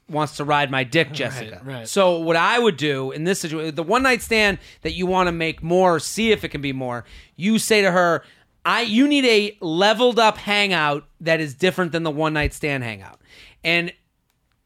[0.07, 1.61] wants to ride my dick, Jessica.
[1.65, 1.87] right.
[1.87, 5.27] So what I would do in this situation, the one night stand that you want
[5.27, 7.03] to make more, see if it can be more.
[7.35, 8.23] You say to her,
[8.63, 12.83] "I, you need a leveled up hangout that is different than the one night stand
[12.83, 13.19] hangout,"
[13.63, 13.91] and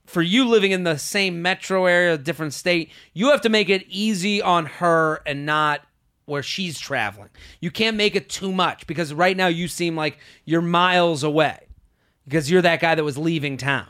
[0.06, 3.86] for you living in the same metro area, different state, you have to make it
[3.88, 5.82] easy on her and not
[6.30, 7.30] where she's traveling.
[7.60, 11.60] You can't make it too much because right now you seem like you're miles away
[12.26, 13.88] because you're that guy that was leaving town.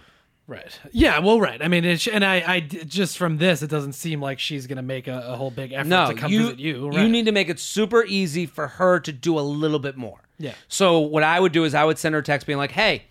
[0.47, 0.79] Right.
[0.91, 1.19] Yeah.
[1.19, 1.61] Well, right.
[1.61, 4.81] I mean, it's, and I, I, just from this, it doesn't seem like she's gonna
[4.81, 6.87] make a, a whole big effort No, to come you visit you.
[6.89, 7.01] Right.
[7.01, 10.17] you need to make it super easy for her to do a little bit more.
[10.39, 10.53] Yeah.
[10.67, 13.03] So what I would do is I would send her a text being like, "Hey,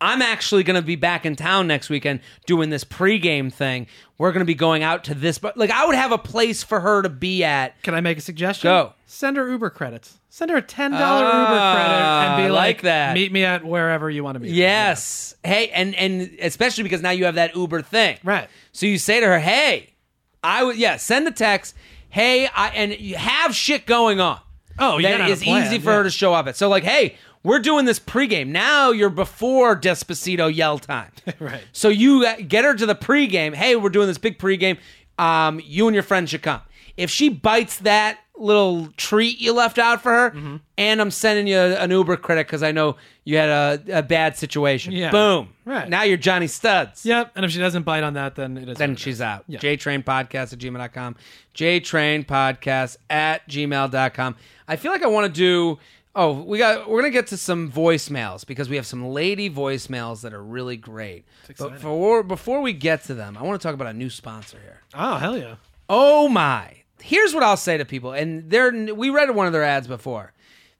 [0.00, 3.86] I'm actually going to be back in town next weekend doing this pregame thing.
[4.18, 6.62] We're going to be going out to this, but like I would have a place
[6.62, 7.80] for her to be at.
[7.82, 8.68] Can I make a suggestion?
[8.68, 8.92] Go.
[9.06, 10.18] Send her Uber credits.
[10.28, 13.14] Send her a ten dollar Uber ah, credit and be like, like that.
[13.14, 14.50] Meet me at wherever you want to meet.
[14.50, 15.36] Yes.
[15.44, 18.18] Hey, and and especially because now you have that Uber thing.
[18.24, 18.48] Right.
[18.72, 19.94] So you say to her, "Hey,
[20.42, 21.74] I would yeah, send the text.
[22.10, 24.40] Hey, I and you have shit going on.
[24.78, 25.96] Oh, yeah, that gotta have a is easy for yeah.
[25.96, 26.56] her to show up at.
[26.56, 28.48] So like, hey, we're doing this pregame.
[28.48, 31.10] Now you're before Despacito yell time.
[31.38, 31.62] Right.
[31.72, 33.54] So you get her to the pregame.
[33.54, 34.78] Hey, we're doing this big pregame.
[35.18, 36.60] Um, you and your friend should come.
[36.96, 40.56] If she bites that little treat you left out for her, Mm-hmm.
[40.76, 44.36] and I'm sending you an Uber credit because I know you had a, a bad
[44.36, 44.92] situation.
[44.92, 45.10] Yeah.
[45.12, 45.50] Boom.
[45.64, 45.88] Right.
[45.88, 47.06] Now you're Johnny Studs.
[47.06, 47.32] Yep.
[47.36, 48.76] And if she doesn't bite on that, then it is.
[48.78, 49.44] Then she's out.
[49.46, 49.60] Yeah.
[49.60, 51.16] JTrain Podcast at gmail.com.
[51.54, 54.36] JTrain Podcast at gmail.com.
[54.66, 55.78] I feel like I want to do.
[56.16, 56.88] Oh, we got.
[56.88, 60.76] We're gonna get to some voicemails because we have some lady voicemails that are really
[60.76, 61.24] great.
[61.58, 64.58] But for before we get to them, I want to talk about a new sponsor
[64.62, 64.80] here.
[64.94, 65.56] Oh hell yeah.
[65.88, 66.82] Oh my!
[67.00, 70.32] Here's what I'll say to people, and they're we read one of their ads before.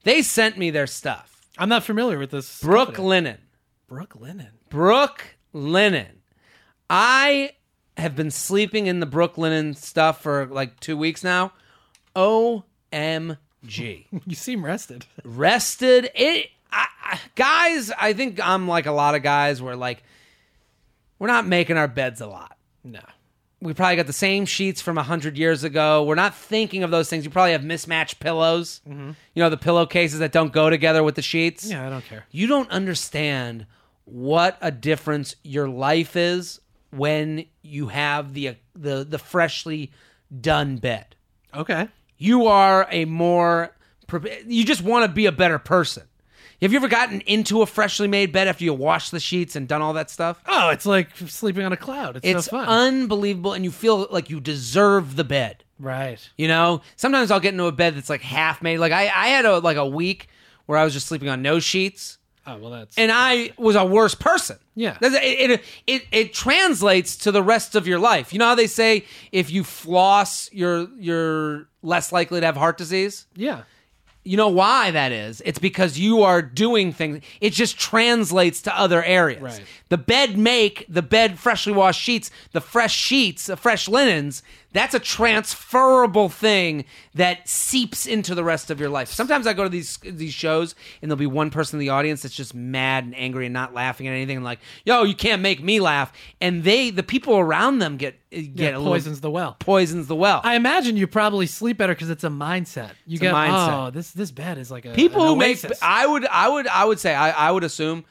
[0.05, 1.47] They sent me their stuff.
[1.59, 2.61] I'm not familiar with this.
[2.61, 2.99] Brook.
[2.99, 3.39] Linen.
[3.89, 4.51] Brook Linen.
[4.68, 6.22] Brook Linen.
[6.91, 7.53] I
[7.97, 11.53] have been sleeping in the Brook Linen stuff for like two weeks now.
[13.65, 14.07] OMG.
[14.27, 15.07] You seem rested.
[15.25, 16.11] Rested.
[16.15, 20.03] It, I, I, guys, I think I'm like a lot of guys where like,
[21.19, 22.57] we're not making our beds a lot.
[22.83, 23.01] No.
[23.61, 26.05] We probably got the same sheets from 100 years ago.
[26.05, 27.25] We're not thinking of those things.
[27.25, 28.83] You probably have mismatched pillows.
[28.87, 29.12] Mm-hmm.
[29.35, 31.71] You know, the pillowcases that don't go together with the sheets.
[31.71, 32.27] Yeah, I don't care.
[32.31, 33.67] You don't understand
[34.05, 36.61] what a difference your life is
[36.91, 39.93] when you have the the the freshly
[40.41, 41.17] done bed.
[41.55, 41.89] Okay.
[42.19, 43.71] You are a more
[44.47, 46.05] you just want to be a better person.
[46.62, 49.67] Have you ever gotten into a freshly made bed after you washed the sheets and
[49.67, 50.41] done all that stuff?
[50.47, 52.17] Oh, it's like sleeping on a cloud.
[52.17, 52.69] It's, It's so fun.
[52.69, 55.65] unbelievable and you feel like you deserve the bed.
[55.81, 56.27] right.
[56.39, 58.79] You know, sometimes I'll get into a bed that's like half made.
[58.79, 60.29] Like I, I had a like a week
[60.67, 63.85] where I was just sleeping on no sheets, Oh well, that's and I was a
[63.85, 64.59] worse person.
[64.75, 64.97] Yeah.
[65.01, 68.33] That's- it, it it it translates to the rest of your life.
[68.33, 72.77] You know how they say if you floss, you're you're less likely to have heart
[72.79, 73.27] disease.
[73.35, 73.63] yeah.
[74.27, 75.43] You know why that is?
[75.45, 77.23] It's because you are doing things.
[77.43, 79.43] It just translates to other areas.
[79.43, 79.63] Right.
[79.91, 84.43] The bed make, the bed freshly washed sheets, the fresh sheets, the fresh linens,
[84.75, 89.09] that's a transferable thing that seeps into the rest of your life.
[89.09, 92.22] Sometimes I go to these these shows and there'll be one person in the audience
[92.22, 95.41] that's just mad and angry and not laughing at anything and like, "Yo, you can't
[95.41, 98.93] make me laugh." And they the people around them get eh, get Yeah, a little
[98.93, 99.57] poisons the well.
[99.61, 100.41] poisons the well.
[100.45, 102.91] I imagine you probably sleep better because it's a mindset.
[103.07, 103.87] You a get mindset.
[103.87, 106.85] oh this this bed is like a people who make i would i would i
[106.85, 108.05] would say I, I would assume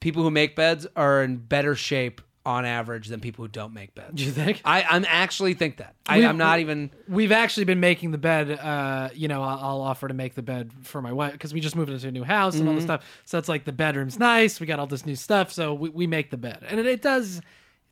[0.00, 3.94] people who make beds are in better shape on average than people who don't make
[3.94, 4.60] beds Do you think?
[4.64, 8.50] i i'm actually think that I, i'm not even We've actually been making the bed.
[8.50, 11.60] Uh, you know, I'll, I'll offer to make the bed for my wife because we
[11.60, 12.76] just moved into a new house and all Mm-hmm.
[12.76, 13.04] this stuff.
[13.24, 14.60] So it's like the bedroom's nice.
[14.60, 17.02] We got all this new stuff, so we, we make the bed, and it, it
[17.02, 17.42] does it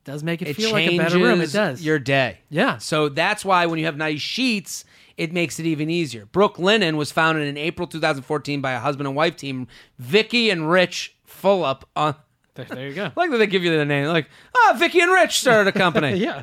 [0.05, 1.41] does make it, it feel like a better room.
[1.41, 1.83] It does.
[1.85, 2.79] your day Yeah.
[2.79, 4.85] so that's why when you have nice sheets
[5.17, 9.07] it makes it even easier brook linen was founded in april 2014 by a husband
[9.07, 9.67] and wife team
[9.99, 12.15] vicky and rich Fulop on
[12.55, 13.11] there, there you go.
[13.17, 16.17] Like that they give you the name like ah vicky and rich started a company
[16.17, 16.43] yeah.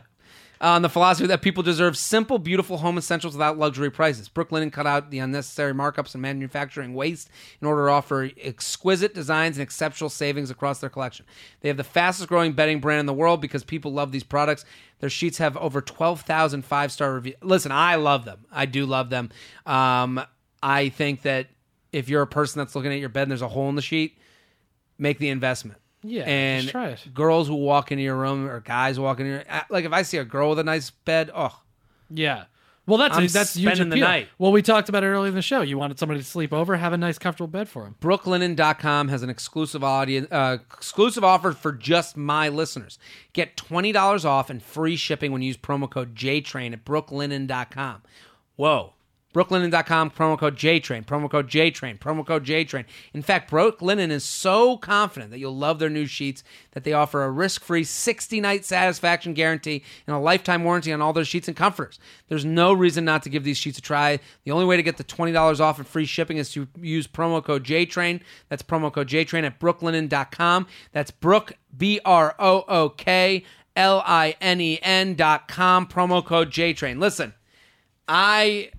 [0.60, 4.30] on the philosophy that people deserve simple, beautiful home essentials without luxury prices.
[4.30, 7.30] Brooklinen cut out the unnecessary markups and manufacturing waste
[7.62, 11.26] in order to offer exquisite designs and exceptional savings across their collection.
[11.62, 14.66] They have the fastest growing bedding brand in the world because people love these products.
[15.00, 17.36] Their sheets have over 12,000 five star reviews.
[17.42, 18.46] Listen, I love them.
[18.52, 19.30] I do love them.
[19.66, 20.22] Um,
[20.62, 21.48] I think that
[21.92, 23.82] if you're a person that's looking at your bed and there's a hole in the
[23.82, 24.18] sheet,
[24.98, 25.80] make the investment.
[26.04, 27.14] Yeah, and it.
[27.14, 30.04] girls who walk into your room or guys walking in your uh, like if I
[30.04, 31.60] see a girl with a nice bed, oh,
[32.10, 32.46] Yeah.
[32.88, 34.08] Well, that's I'm that's huge spending the appeal.
[34.08, 34.30] night.
[34.40, 35.62] Well, we talked about it earlier in the show.
[35.62, 37.96] You wanted somebody to sleep over, have a nice, comfortable bed for him.
[38.02, 42.98] Brooklinen.com has an exclusive audience, uh, exclusive offer for just my listeners.
[43.34, 48.02] Get twenty dollars off and free shipping when you use promo code JTrain at Brooklinen.com.
[48.56, 48.94] Whoa,
[49.34, 52.86] Brooklinen.com, promo code JTrain, promo code JTrain, promo code JTrain.
[53.14, 57.24] In fact, Brooklinen is so confident that you'll love their new sheets that they offer
[57.24, 61.48] a risk free 60 night satisfaction guarantee and a lifetime warranty on all their sheets
[61.48, 62.00] and comforters.
[62.28, 64.20] There's no reason not to give these sheets a try.
[64.46, 67.44] The only way to get the $20 off and free shipping is to use promo
[67.44, 68.22] code JTrain.
[68.50, 70.66] That's promo code JTrain at brooklinen.com.
[70.92, 73.44] That's Brook, B R O O K
[73.76, 77.00] L I N E N.com, promo code JTrain.
[77.00, 77.36] Listen,
[78.08, 78.72] I.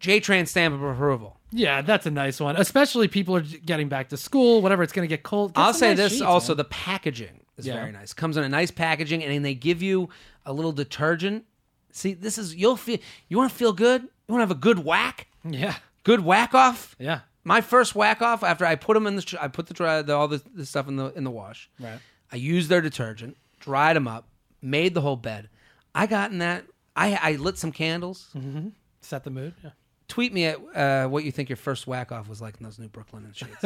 [0.00, 1.38] JTrain stamp of approval.
[1.52, 2.56] Yeah, that's a nice one.
[2.56, 4.82] Especially people are getting back to school, whatever.
[4.82, 5.54] It's going to get cold.
[5.54, 6.58] Get I'll say nice this sheets, also man.
[6.58, 7.74] the packaging is Yeah.
[7.74, 8.12] very nice.
[8.12, 10.08] Comes in a nice packaging and then they give you
[10.46, 11.44] a little detergent.
[11.92, 12.98] See, this is you'll feel
[13.28, 14.02] you want to feel good?
[14.02, 15.26] You want to have a good whack?
[15.44, 15.74] yeah,
[16.04, 16.94] Good whack off?
[16.98, 20.02] yeah, My first whack off after I put them in the I put the, dry,
[20.02, 21.68] the all the, the stuff in the in the wash.
[21.80, 21.98] right.
[22.32, 24.28] I used their detergent, dried them up,
[24.62, 25.48] made the whole bed.
[25.94, 28.28] I got in that I I lit some candles.
[28.36, 28.68] Mm-hmm.
[29.00, 29.54] Set the mood.
[29.64, 29.70] Yeah.
[30.10, 32.78] Tweet me at uh, what you think your first whack off was like in those
[32.78, 33.64] new Brooklinen sheets.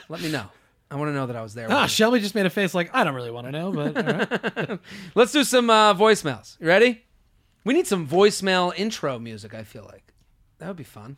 [0.08, 0.46] Let me know.
[0.90, 1.68] I want to know that I was there.
[1.70, 1.86] Ah.
[1.86, 4.78] Shelby just made a face like I don't really want to know, but all right.
[5.14, 6.58] Let's do some uh, voicemails.
[6.60, 7.04] You ready?
[7.64, 9.54] We need some voicemail intro music.
[9.54, 10.12] I feel like
[10.58, 11.16] that would be fun.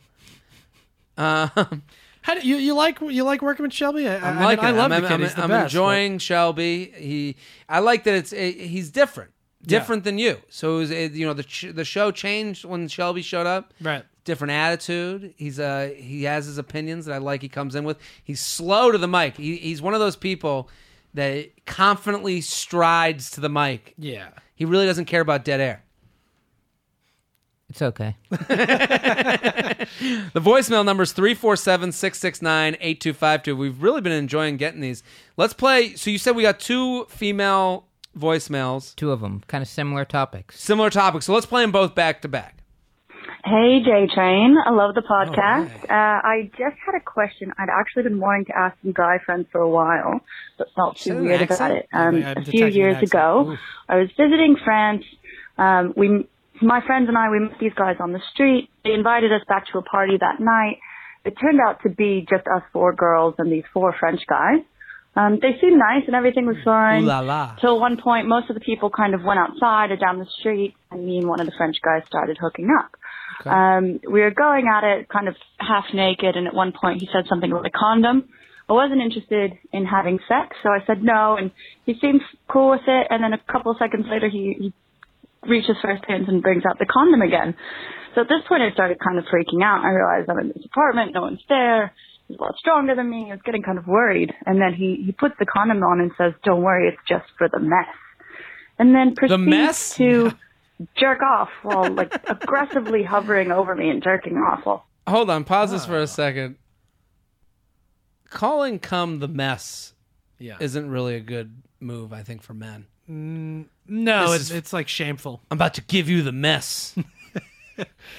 [1.17, 1.83] Um,
[2.23, 4.09] How do you you like you like working with Shelby?
[4.09, 4.73] I, I'm I, liking I, it.
[4.77, 5.13] love I'm, the kid.
[5.13, 6.93] I'm- He's the I'm best, enjoying Shelby.
[6.97, 7.37] He,
[7.69, 9.31] I like that it's eh, he's different,
[9.63, 10.41] different than you.
[10.49, 13.73] So it was, eh, you know the ch- the show changed when Shelby showed up.
[13.81, 14.05] right.
[14.25, 15.35] Different attitude.
[15.37, 17.43] He's uh he has his opinions that I like.
[17.43, 17.99] He comes in with.
[18.23, 19.37] He's slow to the mic.
[19.37, 20.69] He, he's one of those people
[21.13, 23.95] that confidently strides to the mic.
[23.99, 24.29] Yeah.
[24.55, 25.83] He really doesn't care about dead air.
[27.69, 28.17] It's okay.
[30.33, 33.57] The voicemail number is 347 669 8252.
[33.57, 35.03] We've really been enjoying getting these.
[35.37, 35.95] Let's play.
[35.95, 37.87] So you said we got two female
[38.19, 40.59] voicemails, Two of them, kind of similar topics.
[40.61, 41.27] similar topics.
[41.27, 42.64] So let's play them both back to back.
[43.45, 44.57] Hey, J Train.
[44.65, 45.85] I love the podcast.
[45.85, 47.53] uh, I just had a question.
[47.59, 50.21] I'd actually been wanting to ask some guy friends for a while,
[50.57, 51.87] but felt too weird about it.
[51.93, 53.59] Um, a few years ago, Oof.
[53.87, 55.05] I was visiting France.
[55.59, 56.27] Um, we,
[56.63, 58.71] my friends and I, we met these guys on the street.
[58.83, 60.79] They invited us back to a party that night.
[61.27, 64.61] It turned out to be just us four girls and these four French guys.
[65.17, 67.05] Um, they seemed nice and everything was fine.
[67.05, 67.57] Ooh la la.
[67.61, 70.75] Till one point, most of the people kind of went outside or down the street,
[70.91, 72.91] and me and one of the French guys started hooking up.
[73.45, 77.09] Um, we were going at it kind of half naked, and at one point he
[77.13, 78.29] said something about a condom.
[78.69, 81.51] I wasn't interested in having sex, so I said no, and
[81.85, 83.07] he seemed cool with it.
[83.11, 84.73] And then a couple of seconds later, he, he
[85.49, 87.55] reaches for his pants and brings out the condom again.
[88.15, 89.85] So at this point, I started kind of freaking out.
[89.85, 91.93] I realized I'm in this apartment, no one's there.
[92.29, 93.27] He's a lot stronger than me.
[93.29, 94.33] I was getting kind of worried.
[94.47, 97.49] And then he, he puts the condom on and says, don't worry, it's just for
[97.53, 97.93] the mess.
[98.79, 99.97] And then proceeds mess?
[99.97, 100.33] to
[100.97, 105.45] jerk off while like aggressively hovering over me and jerking off while Hold on.
[105.45, 106.57] Pause this for a second.
[108.31, 109.95] Calling cum the mess
[110.39, 110.57] Yeah.
[110.61, 112.87] isn't really a good move, I think, for men.
[113.07, 115.41] no, This it's, is- it's like shameful.
[115.51, 116.95] I'm about to give you the mess.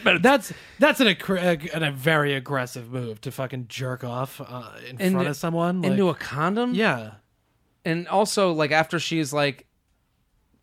[0.03, 4.71] But that's that's an aggr- an, a very aggressive move to fucking jerk off uh,
[4.89, 5.81] in Into- front of someone.
[5.81, 6.73] Like, Into a condom?
[6.73, 7.11] yeah.
[7.85, 9.65] and also like after she's like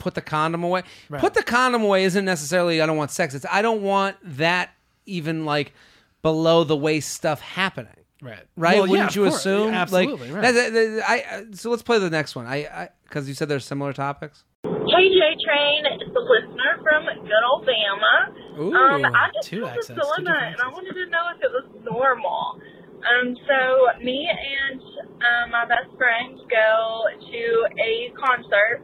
[0.03, 1.21] put the condom away Right.
[1.21, 4.71] put the condom away isn't necessarily i don't want sex it's i don't want that
[5.07, 5.73] even like
[6.23, 8.39] below the waist stuff happening Right.
[8.57, 9.37] right Well, wouldn't of you course.
[9.39, 10.31] assume Yeah, like absolutely.
[10.33, 10.43] right.
[10.43, 13.49] that- that- that- I, I- so let's play the next one i because you said
[13.49, 18.59] there's similar topics Hey, J Train, it's a listener from good old Bama.
[18.61, 21.07] Ooh, um, I just two had this accents, two dilemma, different and I wanted to
[21.09, 22.61] know if it was normal.
[23.01, 27.43] Um, so me and um, my best friend go to
[27.81, 28.83] a concert.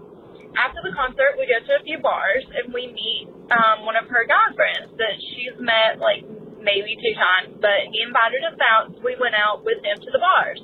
[0.56, 4.08] After the concert, we go to a few bars, and we meet um, one of
[4.08, 6.24] her guy friends that she's met like
[6.58, 10.10] maybe two times, but he invited us out, so we went out with him to
[10.10, 10.60] the bars.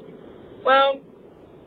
[0.65, 1.01] Well,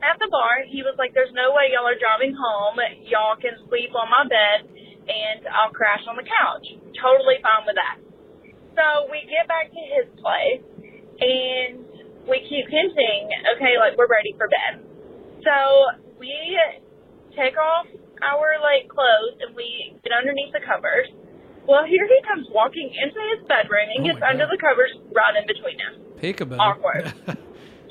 [0.04, 2.78] at the bar, he was like, "There's no way y'all are driving home.
[3.08, 4.68] Y'all can sleep on my bed,
[5.08, 6.68] and I'll crash on the couch.
[7.02, 7.98] Totally fine with that."
[8.78, 10.62] So we get back to his place,
[11.18, 11.82] and
[12.30, 14.86] we keep hinting, "Okay, like we're ready for bed."
[15.42, 15.56] So
[16.20, 16.30] we
[17.34, 17.88] take off
[18.22, 21.08] our like clothes and we get underneath the covers.
[21.68, 25.36] Well, here he comes walking into his bedroom and Oh gets under the covers right
[25.36, 25.96] in between us.
[26.22, 27.14] peekaboo Awkward.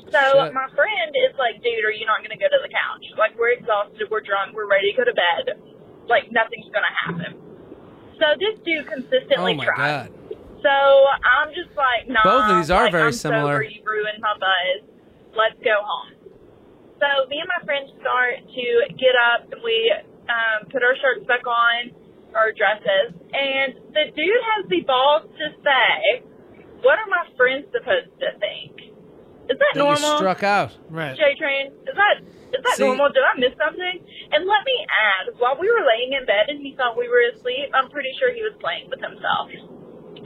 [0.07, 0.55] So Shit.
[0.55, 3.03] my friend is like, dude, are you not going to go to the couch?
[3.19, 5.59] Like we're exhausted, we're drunk, we're ready to go to bed.
[6.07, 7.31] Like nothing's going to happen.
[8.15, 10.07] So this dude consistently oh my tries.
[10.07, 10.09] god
[10.63, 12.23] So I'm just like, nah.
[12.23, 13.59] Both of these are like, very I'm similar.
[13.59, 14.87] Sober, you ruined my buzz.
[15.35, 16.15] Let's go home.
[17.03, 18.65] So me and my friends start to
[18.95, 19.91] get up and we
[20.29, 21.91] um, put our shirts back on.
[22.35, 26.21] our dresses, and the dude has the balls to say,
[26.83, 28.93] "What are my friends supposed to think?"
[29.49, 30.17] Is that That you normal?
[30.19, 30.75] struck out.
[30.91, 31.15] Right.
[31.15, 32.15] J Train, is that
[32.53, 33.09] is that See- normal?
[33.09, 33.95] Did I miss something?
[34.35, 37.23] And let me add, while we were laying in bed and he thought we were
[37.33, 39.49] asleep, I'm pretty sure he was playing with himself.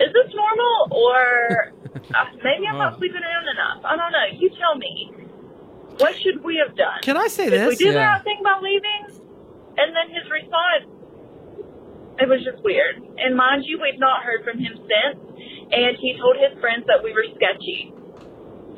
[0.02, 1.72] Is this normal, or
[2.18, 2.98] uh, maybe I'm not Oh.
[2.98, 3.86] sleeping around enough?
[3.86, 4.26] I don't know.
[4.36, 5.14] You tell me.
[6.02, 7.00] What should we have done?
[7.04, 7.78] Can I say Did we this?
[7.78, 7.92] do Yeah.
[7.94, 9.21] the right thing about leaving?
[9.78, 10.86] And then his response,
[12.20, 12.98] it was just weird.
[13.18, 15.20] And mind you, we've not heard from him since.
[15.72, 17.94] And he told his friends that we were sketchy.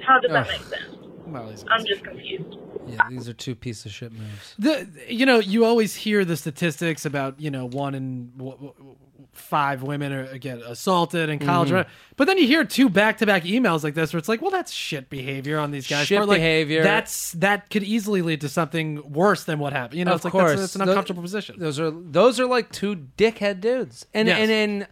[0.06, 0.52] How does that Ugh.
[0.52, 0.96] make sense?
[1.26, 2.58] Well, he's- I'm just confused.
[2.88, 4.56] yeah, these are two piece of shit moves.
[4.60, 8.96] The you know you always hear the statistics about you know one in w- w-
[9.32, 11.90] five women are get assaulted in college, Mm-hmm.
[12.18, 14.52] But then you hear two back to back emails like this where it's like, well,
[14.52, 16.08] that's shit behavior on these guys.
[16.08, 16.84] Shit Or, like, behavior.
[16.84, 20.00] That's that could easily lead to something worse than what happened.
[20.00, 21.56] You know, of it's like course, that's, that's an uncomfortable position.
[21.58, 24.40] Those are those are like two dickhead dudes, and Yes.
[24.40, 24.88] and and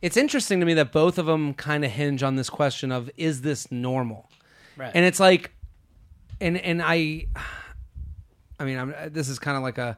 [0.00, 3.10] it's interesting to me that both of them kind of hinge on this question of
[3.16, 4.28] is this normal,
[4.76, 4.90] Right.
[4.94, 5.52] and it's like,
[6.40, 7.26] and and I,
[8.58, 9.96] I mean, I'm, this is kind of like a,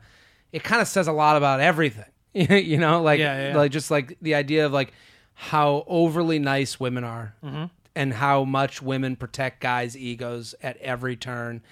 [0.52, 2.04] it kind of says a lot about everything,
[2.68, 3.56] you know, like Yeah, yeah, yeah.
[3.56, 4.92] like just like the idea of like
[5.34, 7.64] how overly nice women are, Mm-hmm.
[7.96, 11.62] and how much women protect guys' egos at every turn,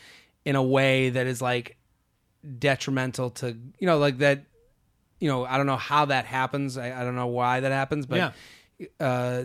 [0.44, 1.76] in a way that is like
[2.58, 4.42] detrimental to you know like that
[5.20, 8.04] you know i don't know how that happens i, I don't know why that happens
[8.04, 8.34] but
[8.98, 9.44] uh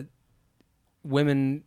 [1.04, 1.62] women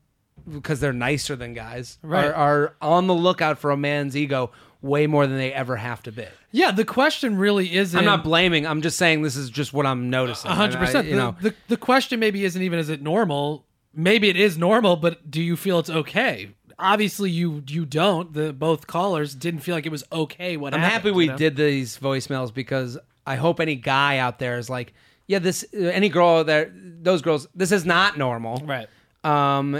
[0.49, 2.25] because they're nicer than guys Right.
[2.25, 4.51] are, are on the lookout for a man's ego
[4.81, 7.97] way more than they ever have to be yeah, the question really isn't.
[7.97, 10.81] i'm not blaming i'm just saying this is just what i'm noticing A hundred I-
[10.81, 11.07] I- percent.
[11.07, 13.65] you know The, the the question maybe isn't even is it normal.
[13.93, 16.51] Maybe it is normal, but do you feel it's okay?
[16.79, 18.31] Obviously, you you don't.
[18.33, 20.55] The both callers didn't feel like it was okay.
[20.55, 21.37] What i'm happened, happy we you know?
[21.37, 24.93] did these voicemails because i hope any guy out there is like
[25.27, 28.87] yeah this any girl out there those girls this is not normal Right.
[29.23, 29.79] um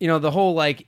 [0.00, 0.86] you know the whole like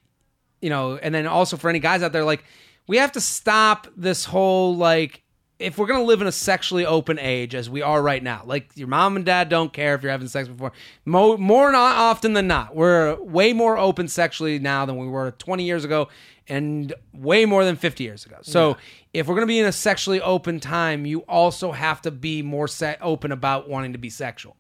[0.61, 2.45] you know and then also for any guys out there like
[2.87, 5.23] we have to stop this whole like
[5.59, 8.69] if we're gonna live in a sexually open age as we are right now like
[8.75, 10.73] your mom and dad don't care if you're having sex before.
[11.05, 15.31] Mo- more not often than not we're way more open sexually now than we were
[15.33, 16.09] 20 years ago
[16.49, 18.37] and way more than 50 years ago.
[18.43, 18.77] So
[19.13, 22.69] if we're gonna be in a sexually open time you also have to be more
[22.69, 24.57] se- open about wanting to be sexual.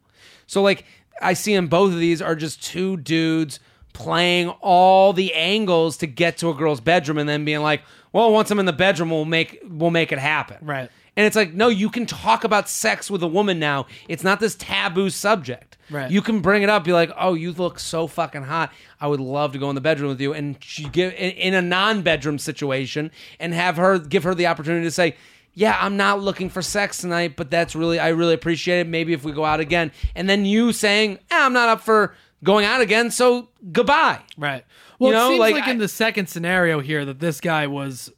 [0.46, 0.84] So like
[1.20, 3.60] I see in both of these are just two dudes
[3.96, 7.80] playing all the angles to get to a girl's bedroom and then being like,
[8.16, 10.88] "Well, once I'm in the bedroom, we'll make we'll make it happen." Right.
[11.16, 13.86] And it's like, no, you can talk about sex with a woman now.
[14.08, 15.76] It's not this taboo subject.
[15.90, 16.10] Right.
[16.10, 16.84] You can bring it up.
[16.84, 18.72] Be like, "Oh, you look so fucking hot.
[19.00, 21.60] I would love to go in the bedroom with you." And she give in, a
[21.62, 25.14] non-bedroom situation, and have her give her the opportunity to say,
[25.54, 28.86] "Yeah, I'm not looking for sex tonight, but that's really I really appreciate it.
[28.88, 32.14] Maybe if we go out again." And then you saying, eh, "I'm not up for
[32.42, 34.64] going out again, so goodbye." Right.
[34.98, 37.40] Well, You know, it seems like, like, I- in the second scenario here that this
[37.40, 38.10] guy was,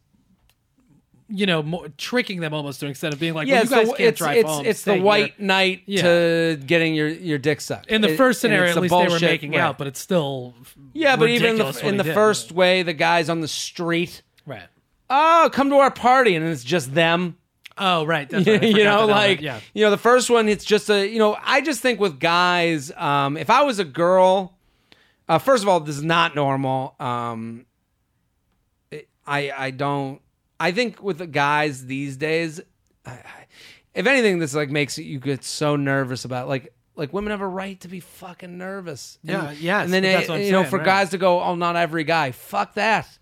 [1.31, 3.93] you know, mo- tricking them almost to instead of being like, well, you guys the,
[3.95, 4.67] can't it's, drive it's, home.
[4.67, 6.03] it's the here." white knight Yeah.
[6.03, 7.89] to getting your, your dick sucked.
[7.89, 9.61] In the first and scenario, at least they were making right.
[9.61, 10.55] out, but it's still
[10.95, 12.15] Yeah, but even in the, in the did.
[12.15, 14.23] first way, the guy's on the street.
[14.47, 14.63] right.
[15.11, 17.39] Oh, come to our party, and it's just them.
[17.79, 18.29] Oh, right.
[18.29, 18.63] That's right.
[18.77, 19.61] You know, like yeah.
[19.73, 21.35] you know, the first one, it's just a you know.
[21.43, 24.58] I just think with guys, um, if I was a girl,
[25.29, 26.95] uh, first of all, this is not normal.
[26.99, 27.67] Um,
[28.91, 30.21] it- I I don't.
[30.61, 32.61] I think with the guys these days,
[33.07, 33.19] I,
[33.95, 36.73] if anything, this like makes you get so nervous about like.
[36.97, 39.21] Like women have a right to be fucking nervous.
[39.23, 39.83] Yeah, yeah.
[39.83, 40.85] And then I'm you know, for right.
[40.85, 42.33] guys to go, oh, not every guy.
[42.33, 43.18] Fuck that.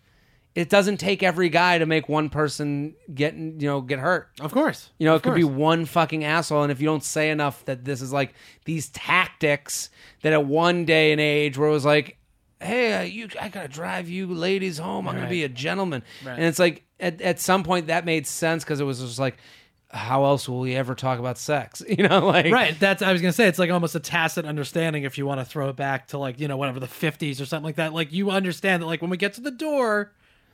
[0.57, 4.31] It doesn't take every guy to make one person get you know get hurt.
[4.41, 4.89] Of course.
[4.99, 7.85] You know, it could be one fucking asshole, and if you don't say enough that
[7.85, 8.33] this is like
[8.65, 9.91] these tactics
[10.23, 12.17] that at one day and age where it was like,
[12.59, 15.07] hey, uh, you, I gotta drive you ladies home.
[15.07, 18.65] I'm gonna be a gentleman, and it's like at at some point that made sense
[18.65, 19.37] because it was just like,
[19.91, 21.83] how else will we ever talk about sex?
[21.97, 22.81] You know, like Right.
[22.81, 25.45] That's I was gonna say it's like almost a tacit understanding if you want to
[25.45, 27.93] throw it back to like, you know, whatever the fifties or something like that.
[27.93, 30.13] Like you understand that like when we get to the door,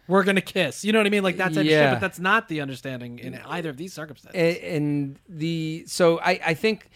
[0.09, 0.85] we're gonna kiss.
[0.85, 1.23] You know what I mean?
[1.23, 1.95] Like that's that shit, Yeah.
[1.95, 4.41] but that's not the understanding in either of these circumstances.
[4.41, 6.91] A- and the so I I think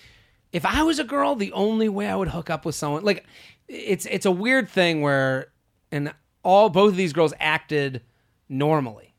[0.52, 3.24] if I was a girl, the only way I would hook up with someone like
[3.68, 5.48] it's it's a weird thing where
[5.92, 8.02] and all both of these girls acted
[8.48, 9.12] normally.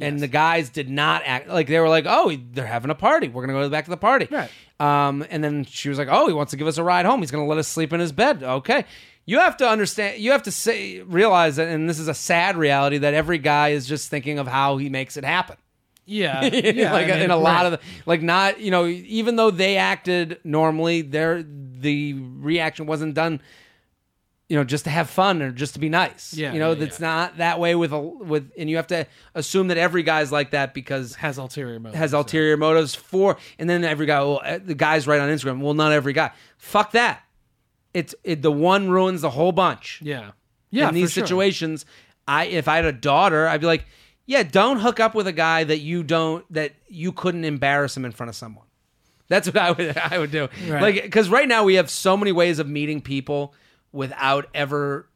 [0.00, 3.28] And the guys did not act like they were like, oh, they're having a party.
[3.28, 4.28] We're gonna go back to the party.
[4.30, 4.48] Right.
[4.78, 7.20] Um, and then she was like, oh, he wants to give us a ride home.
[7.20, 8.42] He's gonna let us sleep in his bed.
[8.42, 8.84] Okay.
[9.30, 10.20] You have to understand.
[10.20, 13.68] You have to say realize that, and this is a sad reality that every guy
[13.68, 15.56] is just thinking of how he makes it happen.
[16.04, 16.92] Yeah, yeah.
[16.92, 17.66] like I mean, in a lot right.
[17.66, 23.14] of the like not you know even though they acted normally their the reaction wasn't
[23.14, 23.40] done
[24.48, 26.82] you know just to have fun or just to be nice Yeah, you know yeah,
[26.82, 29.06] it's not that way with a with and you have to
[29.36, 31.98] assume that every guy's like that because has ulterior motives.
[31.98, 35.60] has ulterior motives for and then every guy well eh, the guys right on instagram
[35.60, 37.22] well not every guy fuck that
[37.94, 40.30] it's it, the one ruins the whole bunch Yeah,
[40.70, 40.88] yeah.
[40.88, 41.24] in these sure.
[41.24, 41.84] situations
[42.28, 43.84] i if i had a daughter i'd be like
[44.26, 48.04] yeah don't hook up with a guy that you don't that you couldn't embarrass him
[48.04, 48.66] in front of someone
[49.28, 50.82] that's what i would i would do Right.
[50.82, 53.54] like because right now we have so many ways of meeting people
[53.92, 55.08] without ever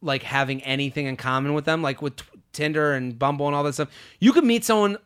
[0.00, 2.14] like having anything in common with them like with
[2.52, 3.88] tinder and bumble and all that stuff
[4.20, 4.96] you could meet someone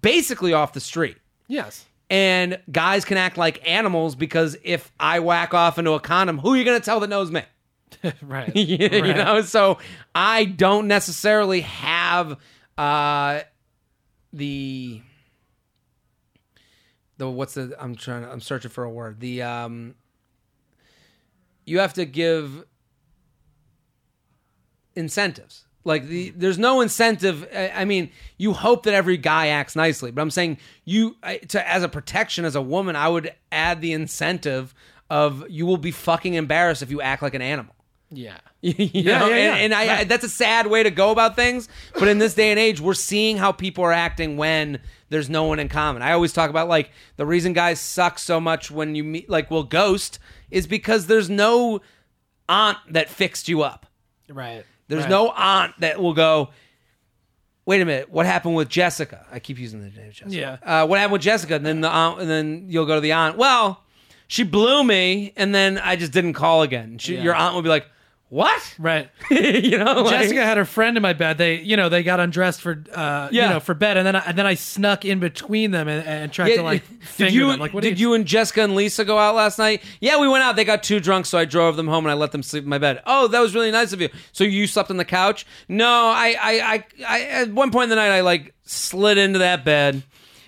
[0.00, 1.16] basically off the street
[1.48, 1.84] Yes.
[2.12, 6.52] And guys can act like animals because if i whack off into a condom who
[6.52, 7.42] are you going to tell that knows me
[8.22, 8.54] right.
[8.56, 9.16] you Right.
[9.16, 9.78] know so
[10.14, 12.36] i don't necessarily have
[12.76, 13.40] uh
[14.32, 15.00] the
[17.16, 19.94] the what's the i'm trying i'm searching for a word the um
[21.64, 22.64] you have to give
[24.94, 29.74] incentives like the there's no incentive I- i mean you hope that every guy acts
[29.76, 33.32] nicely but i'm saying you I- to as a protection as a woman i would
[33.50, 34.74] add the incentive
[35.10, 37.74] of you will be fucking embarrassed if you act like an animal
[38.10, 38.38] Yeah.
[38.62, 39.28] you Yeah, know?
[39.28, 39.54] yeah, yeah.
[39.54, 41.68] and, and I, I that's a sad way to go about things
[41.98, 44.78] but in this day and age we're seeing how people are acting when
[45.10, 48.40] there's no one in common i always talk about like the reason guys suck so
[48.40, 50.18] much when you meet like will ghost
[50.50, 51.80] is because there's no
[52.48, 53.86] aunt that fixed you up
[54.28, 54.64] Right.
[54.88, 55.10] There's Right.
[55.10, 56.50] no aunt that will go
[57.64, 60.56] wait a minute what happened with jessica i keep using the name jessica Yeah.
[60.62, 63.12] uh, what happened with jessica and then the aunt and then you'll go to the
[63.12, 63.82] aunt well
[64.26, 67.22] she blew me and then i just didn't call again she, Yeah.
[67.22, 67.86] your aunt will be like
[68.32, 69.10] what Right.
[69.30, 71.36] you know like- Jessica had her friend in my bed.
[71.36, 74.20] They, you know, they got undressed for, uh, you know, for bed, and then I,
[74.20, 77.32] and then I snuck in between them and, and tried Yeah, to like did finger
[77.34, 77.60] you them.
[77.60, 79.82] Like, what did you and Jessica and Lisa go out last night?
[80.00, 80.56] Yeah, we went out.
[80.56, 82.70] They got too drunk, so I drove them home and I let them sleep in
[82.70, 83.02] my bed.
[83.04, 84.08] Oh, that was really nice of you.
[84.32, 85.44] So you slept on the couch?
[85.68, 89.40] No, I, I, I, I at one point in the night, I like slid into
[89.40, 90.02] that bed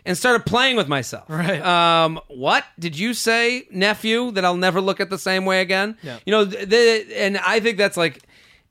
[0.04, 1.24] and started playing with myself.
[1.28, 1.60] Right.
[1.60, 2.20] Um.
[2.28, 4.30] What did you say, nephew?
[4.32, 5.96] That I'll never look at the same way again.
[6.02, 6.18] Yeah.
[6.26, 8.22] You know, th- the, and I think that's like.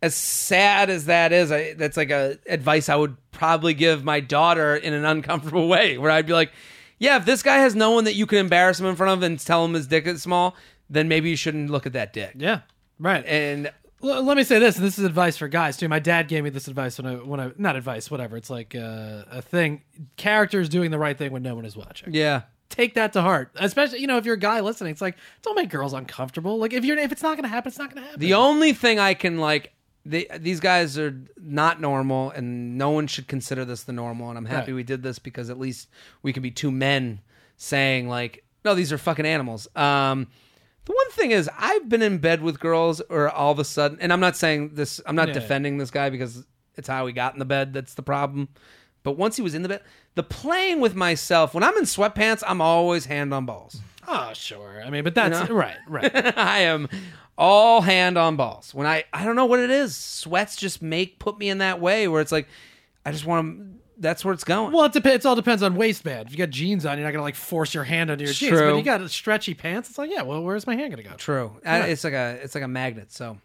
[0.02, 4.20] As sad as that is, I, that's like a advice I would probably give my
[4.20, 6.52] daughter in an uncomfortable way, where I'd be like,
[7.00, 9.24] yeah, if this guy has no one that you can embarrass him in front of
[9.24, 10.58] and tell him his dick is small,
[10.90, 12.34] then maybe you shouldn't look at that dick.
[12.36, 12.64] Yeah.
[13.00, 13.26] Right.
[13.26, 13.72] And
[14.04, 15.88] L- let me say this, and this is advice for guys too.
[15.88, 18.38] My dad gave me this advice when I when I not advice, whatever.
[18.38, 19.82] It's like uh, a thing.
[20.18, 22.14] Characters doing the right thing when no one is watching.
[22.14, 24.92] yeah, Take that to heart, especially you know if you're a guy listening.
[24.92, 26.58] It's like don't make girls uncomfortable.
[26.58, 28.20] Like if you're if it's not gonna happen, it's not gonna happen.
[28.20, 29.72] the only thing I can like,
[30.06, 34.30] they, these guys are not normal, and no one should consider this the normal.
[34.30, 34.78] And I'm happy Right.
[34.78, 35.88] we did this because at least
[36.24, 37.22] we can be two men
[37.58, 39.68] saying like, no, these are fucking animals.
[39.76, 40.28] Um,
[40.86, 43.98] the one thing is, I've been in bed with girls, or all of a sudden,
[44.02, 45.36] and I'm not saying this, I'm not Yeah.
[45.36, 47.74] defending this guy because it's how he got in the bed.
[47.74, 48.50] That's the problem.
[49.04, 49.82] But once he was in the bed,
[50.16, 53.80] the playing with myself, when I'm in sweatpants, I'm always hand on balls.
[54.08, 54.82] oh sure.
[54.86, 55.56] I mean, but that's know?
[55.56, 56.38] right, right.
[56.38, 56.88] I am
[57.38, 58.74] all hand on balls.
[58.74, 59.96] When I I don't know what it is.
[59.96, 62.48] Sweats just make put me in that way where it's like
[63.06, 63.66] I just want to
[63.98, 64.72] that's where it's going.
[64.74, 65.26] Well, it depends.
[65.26, 66.28] It all depends on waistband.
[66.28, 68.52] If you got jeans on, you're not gonna like force your hand under your jeans.
[68.52, 68.72] True.
[68.72, 69.90] But you got stretchy pants.
[69.90, 70.22] It's like, yeah.
[70.24, 71.16] Well, where's my hand gonna go?
[71.16, 71.58] True.
[71.66, 73.12] Uh, It's like a it's like a magnet.
[73.12, 73.38] So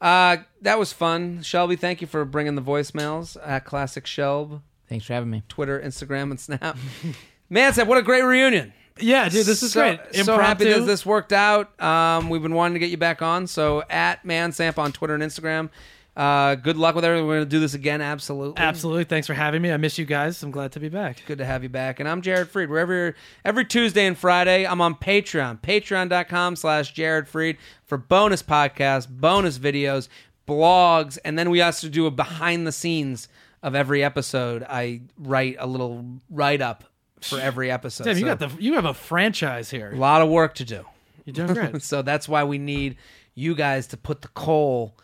[0.00, 1.42] uh that was fun.
[1.42, 5.42] Shelby, thank you for bringing the voicemails at Classic Shelb, Thanks for having me.
[5.48, 6.76] Twitter, Instagram, and Snap.
[7.48, 8.72] Man said, what a great reunion.
[9.00, 10.00] Yeah, dude, this is so, great.
[10.24, 11.80] So happy that this worked out.
[11.80, 13.46] Um, we've been wanting to get you back on.
[13.46, 15.70] So at Mansamp on Twitter and Instagram.
[16.14, 17.26] Uh, good luck with everything.
[17.26, 18.02] We're going to do this again.
[18.02, 18.62] Absolutely.
[18.62, 19.04] Absolutely.
[19.04, 19.72] Thanks for having me.
[19.72, 20.42] I miss you guys.
[20.42, 21.22] I'm glad to be back.
[21.26, 22.00] Good to have you back.
[22.00, 22.68] And I'm Jared Freid.
[22.68, 25.60] Wherever you're, every Tuesday and Friday, I'm on Patreon.
[25.62, 27.56] Patreon.com slash Jared Freid
[27.86, 30.08] for bonus podcasts, bonus videos,
[30.46, 33.28] blogs, and then we also do a behind the scenes
[33.62, 34.64] of every episode.
[34.68, 36.84] I write a little write up
[37.22, 38.04] for every episode.
[38.04, 39.92] Damn, you So got the you have a franchise here.
[39.92, 40.84] a lot of work to do.
[41.24, 41.82] You're doing great.
[41.82, 42.96] So that's why we need
[43.34, 44.94] you guys to put the coal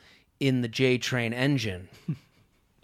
[0.40, 1.88] in the J Train engine,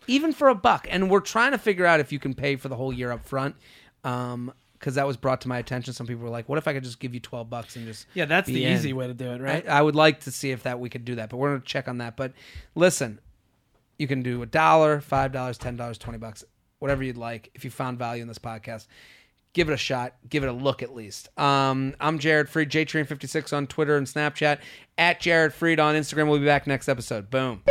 [0.07, 0.87] even for a buck.
[0.91, 3.25] And we're trying to figure out if you can pay for the whole year up
[3.25, 3.57] front.
[4.03, 5.95] Um, because that was brought to my attention.
[5.95, 8.07] Some people were like, "What if I could just give you twelve bucks and just
[8.13, 9.67] yeah, that's the in?" easy way to do it, right?
[9.67, 11.63] I, I would like to see if that we could do that, but we're gonna
[11.65, 12.19] check on that.
[12.19, 12.35] But
[12.75, 13.19] listen,
[13.99, 16.45] you can do a dollar, five dollars, ten dollars, twenty bucks,
[16.81, 17.51] whatever you'd like.
[17.55, 18.87] If you found value in this podcast,
[19.55, 21.31] give it a shot, give it a look at least.
[21.39, 24.59] Um, I'm Jared Freid, JTrain56 on Twitter and Snapchat,
[24.99, 26.29] at Jared Freid on Instagram.
[26.29, 27.31] We'll be back next episode.
[27.31, 27.63] Boom.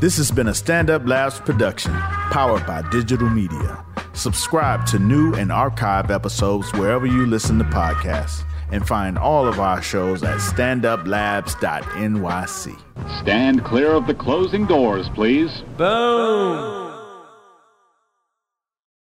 [0.00, 3.84] This has been a Stand Up Labs production, powered by digital media.
[4.12, 8.42] Subscribe to new and archive episodes wherever you listen to podcasts,
[8.72, 13.20] and find all of our shows at standuplabs.nyc.
[13.20, 15.62] Stand clear of the closing doors, please.
[15.76, 16.79] Boom.